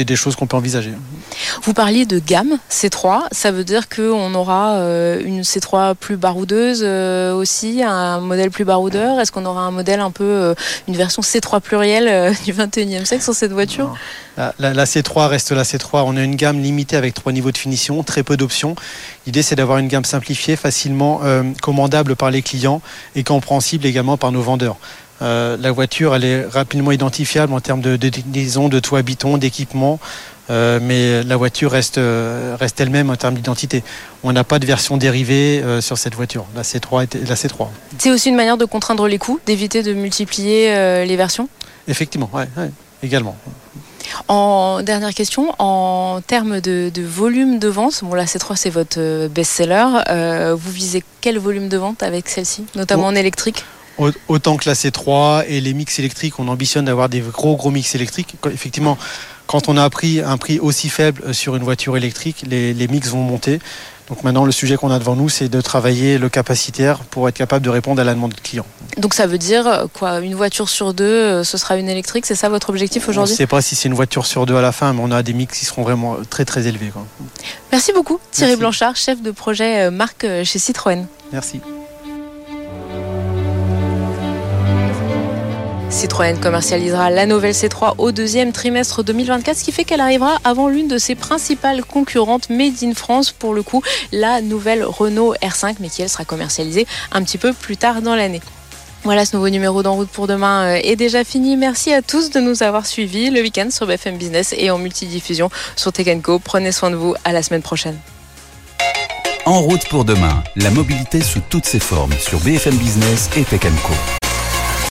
C'est 0.00 0.06
des 0.06 0.16
choses 0.16 0.34
qu'on 0.34 0.46
peut 0.46 0.56
envisager. 0.56 0.92
Vous 1.62 1.74
parliez 1.74 2.06
de 2.06 2.18
gamme 2.18 2.56
C3, 2.70 3.24
ça 3.32 3.50
veut 3.50 3.64
dire 3.64 3.86
qu'on 3.90 4.34
aura 4.34 4.76
euh, 4.76 5.20
une 5.22 5.42
C3 5.42 5.94
plus 5.94 6.16
baroudeuse 6.16 6.80
euh, 6.82 7.34
aussi, 7.34 7.82
un 7.82 8.20
modèle 8.20 8.50
plus 8.50 8.64
baroudeur? 8.64 9.20
Est-ce 9.20 9.30
qu'on 9.30 9.44
aura 9.44 9.60
un 9.60 9.70
modèle 9.70 10.00
un 10.00 10.10
peu, 10.10 10.24
euh, 10.24 10.54
une 10.88 10.96
version 10.96 11.20
C3 11.20 11.60
plurielle 11.60 12.34
du 12.46 12.54
21e 12.54 13.04
siècle 13.04 13.22
sur 13.22 13.34
cette 13.34 13.52
voiture? 13.52 13.94
La, 14.38 14.54
la, 14.58 14.72
la, 14.72 14.84
C3 14.84 15.26
reste 15.26 15.52
la 15.52 15.64
C3. 15.64 16.04
On 16.06 16.16
a 16.16 16.22
une 16.22 16.36
gamme 16.36 16.62
limitée 16.62 16.96
avec 16.96 17.12
trois 17.12 17.32
niveaux 17.32 17.52
de 17.52 17.58
finition, 17.58 18.02
très 18.02 18.22
peu 18.22 18.38
d'options. 18.38 18.74
L'idée, 19.26 19.42
c'est 19.42 19.56
d'avoir 19.56 19.78
une 19.78 19.88
gamme 19.88 20.04
simplifiée, 20.04 20.56
facilement 20.56 21.20
euh, 21.24 21.42
commandable 21.60 22.16
par 22.16 22.30
les 22.30 22.40
clients 22.40 22.80
et 23.14 23.22
compréhensible 23.22 23.84
également 23.84 24.16
par 24.16 24.32
nos 24.32 24.40
vendeurs. 24.40 24.76
La 25.20 25.72
voiture, 25.72 26.14
elle 26.14 26.24
est 26.24 26.46
rapidement 26.46 26.92
identifiable 26.92 27.52
en 27.52 27.60
termes 27.60 27.80
de, 27.80 27.96
de 27.96 28.08
déclinaison, 28.08 28.68
de 28.68 28.80
toit 28.80 29.02
biton, 29.02 29.38
d'équipement. 29.38 29.98
mais 30.48 31.22
la 31.22 31.36
voiture 31.36 31.70
reste, 31.70 32.00
reste 32.58 32.80
elle-même 32.80 33.10
en 33.10 33.16
termes 33.16 33.34
d'identité. 33.34 33.82
On 34.22 34.32
n'a 34.32 34.44
pas 34.44 34.58
de 34.58 34.66
version 34.66 34.96
dérivée 34.96 35.62
sur 35.80 35.98
cette 35.98 36.14
voiture, 36.14 36.46
la 36.54 36.62
C3. 36.62 37.06
La 37.28 37.34
C3. 37.34 37.68
C'est 37.98 38.10
aussi 38.10 38.30
une 38.30 38.36
manière 38.36 38.56
de 38.56 38.64
contraindre 38.64 39.06
les 39.06 39.18
coûts, 39.18 39.40
d'éviter 39.46 39.82
de 39.82 39.92
multiplier 39.92 41.04
les 41.06 41.16
versions? 41.16 41.48
Effectivement, 41.88 42.30
ouais, 42.32 42.48
également. 43.02 43.36
En 44.28 44.82
dernière 44.82 45.14
question, 45.14 45.54
en 45.58 46.20
termes 46.26 46.60
de, 46.60 46.90
volume 47.02 47.58
de 47.58 47.68
vente, 47.68 48.00
bon 48.02 48.14
la 48.14 48.24
C3 48.24 48.56
c'est 48.56 48.70
votre 48.70 48.98
euh, 48.98 49.28
best-seller, 49.28 49.86
euh, 50.08 50.54
vous 50.58 50.70
visez 50.70 51.02
quel 51.20 51.38
volume 51.38 51.68
de 51.68 51.76
vente 51.76 52.02
avec 52.02 52.28
celle-ci, 52.28 52.64
notamment 52.74 53.06
en 53.06 53.14
électrique? 53.14 53.64
Autant 54.28 54.56
que 54.56 54.68
la 54.68 54.74
C3 54.74 55.44
et 55.46 55.60
les 55.60 55.74
mix 55.74 55.98
électriques, 55.98 56.38
on 56.38 56.48
ambitionne 56.48 56.86
d'avoir 56.86 57.08
des 57.08 57.20
gros 57.20 57.56
gros 57.56 57.70
mix 57.70 57.94
électriques. 57.94 58.36
Effectivement, 58.50 58.96
quand 59.46 59.68
on 59.68 59.76
a 59.76 59.84
appris 59.84 60.20
un 60.20 60.38
prix 60.38 60.58
aussi 60.58 60.88
faible 60.88 61.34
sur 61.34 61.56
une 61.56 61.62
voiture 61.62 61.96
électrique, 61.96 62.44
les, 62.48 62.72
les 62.72 62.88
mix 62.88 63.08
vont 63.08 63.22
monter. 63.22 63.58
Donc 64.10 64.24
maintenant, 64.24 64.44
le 64.44 64.50
sujet 64.50 64.76
qu'on 64.76 64.90
a 64.90 64.98
devant 64.98 65.14
nous, 65.14 65.28
c'est 65.28 65.48
de 65.48 65.60
travailler 65.60 66.18
le 66.18 66.28
capacitaire 66.28 66.98
pour 66.98 67.28
être 67.28 67.36
capable 67.36 67.64
de 67.64 67.70
répondre 67.70 68.00
à 68.00 68.04
la 68.04 68.12
demande 68.12 68.32
du 68.32 68.40
client. 68.40 68.66
Donc 68.96 69.14
ça 69.14 69.28
veut 69.28 69.38
dire 69.38 69.66
euh, 69.68 69.86
quoi 69.92 70.18
Une 70.18 70.34
voiture 70.34 70.68
sur 70.68 70.94
deux, 70.94 71.04
euh, 71.04 71.44
ce 71.44 71.56
sera 71.56 71.76
une 71.76 71.88
électrique 71.88 72.26
C'est 72.26 72.34
ça 72.34 72.48
votre 72.48 72.70
objectif 72.70 73.08
aujourd'hui? 73.08 73.28
Je 73.28 73.34
ne 73.34 73.38
sais 73.38 73.46
pas 73.46 73.62
si 73.62 73.76
c'est 73.76 73.88
une 73.88 73.94
voiture 73.94 74.26
sur 74.26 74.46
deux 74.46 74.56
à 74.56 74.62
la 74.62 74.72
fin, 74.72 74.92
mais 74.92 75.00
on 75.00 75.12
a 75.12 75.22
des 75.22 75.32
mix 75.32 75.56
qui 75.56 75.64
seront 75.64 75.82
vraiment 75.82 76.16
très 76.28 76.44
très 76.44 76.66
élevés. 76.66 76.92
Merci 77.70 77.92
beaucoup 77.92 78.18
Thierry 78.32 78.56
Blanchard, 78.56 78.96
chef 78.96 79.22
de 79.22 79.30
projet 79.30 79.82
euh, 79.82 79.90
marque 79.92 80.26
chez 80.42 80.58
Citroën. 80.58 81.06
Merci. 81.32 81.60
Citroën 85.90 86.38
commercialisera 86.38 87.10
la 87.10 87.26
nouvelle 87.26 87.52
C3 87.52 87.94
au 87.98 88.12
deuxième 88.12 88.52
trimestre 88.52 89.02
2024, 89.02 89.56
ce 89.56 89.64
qui 89.64 89.72
fait 89.72 89.84
qu'elle 89.84 90.00
arrivera 90.00 90.38
avant 90.44 90.68
l'une 90.68 90.86
de 90.86 90.98
ses 90.98 91.16
principales 91.16 91.84
concurrentes 91.84 92.48
Made 92.48 92.82
in 92.84 92.94
France, 92.94 93.32
pour 93.32 93.54
le 93.54 93.64
coup, 93.64 93.82
la 94.12 94.40
nouvelle 94.40 94.84
Renault 94.84 95.34
R5, 95.42 95.76
mais 95.80 95.88
qui 95.88 96.02
elle 96.02 96.08
sera 96.08 96.24
commercialisée 96.24 96.86
un 97.10 97.22
petit 97.24 97.38
peu 97.38 97.52
plus 97.52 97.76
tard 97.76 98.02
dans 98.02 98.14
l'année. 98.14 98.40
Voilà, 99.02 99.24
ce 99.24 99.34
nouveau 99.34 99.48
numéro 99.48 99.82
d'En 99.82 99.94
route 99.94 100.10
pour 100.10 100.28
demain 100.28 100.76
euh, 100.76 100.80
est 100.82 100.96
déjà 100.96 101.24
fini. 101.24 101.56
Merci 101.56 101.92
à 101.92 102.02
tous 102.02 102.30
de 102.30 102.38
nous 102.38 102.62
avoir 102.62 102.86
suivis 102.86 103.30
le 103.30 103.40
week-end 103.40 103.68
sur 103.70 103.86
BFM 103.86 104.16
Business 104.16 104.54
et 104.56 104.70
en 104.70 104.78
multidiffusion 104.78 105.50
sur 105.74 105.92
Tech 105.92 106.06
Prenez 106.44 106.70
soin 106.70 106.90
de 106.90 106.96
vous, 106.96 107.14
à 107.24 107.32
la 107.32 107.42
semaine 107.42 107.62
prochaine. 107.62 107.98
En 109.44 109.60
route 109.60 109.88
pour 109.88 110.04
demain, 110.04 110.44
la 110.54 110.70
mobilité 110.70 111.20
sous 111.20 111.40
toutes 111.48 111.66
ses 111.66 111.80
formes 111.80 112.12
sur 112.20 112.38
BFM 112.40 112.76
Business 112.76 113.28
et 113.36 113.42
Tech 113.42 113.62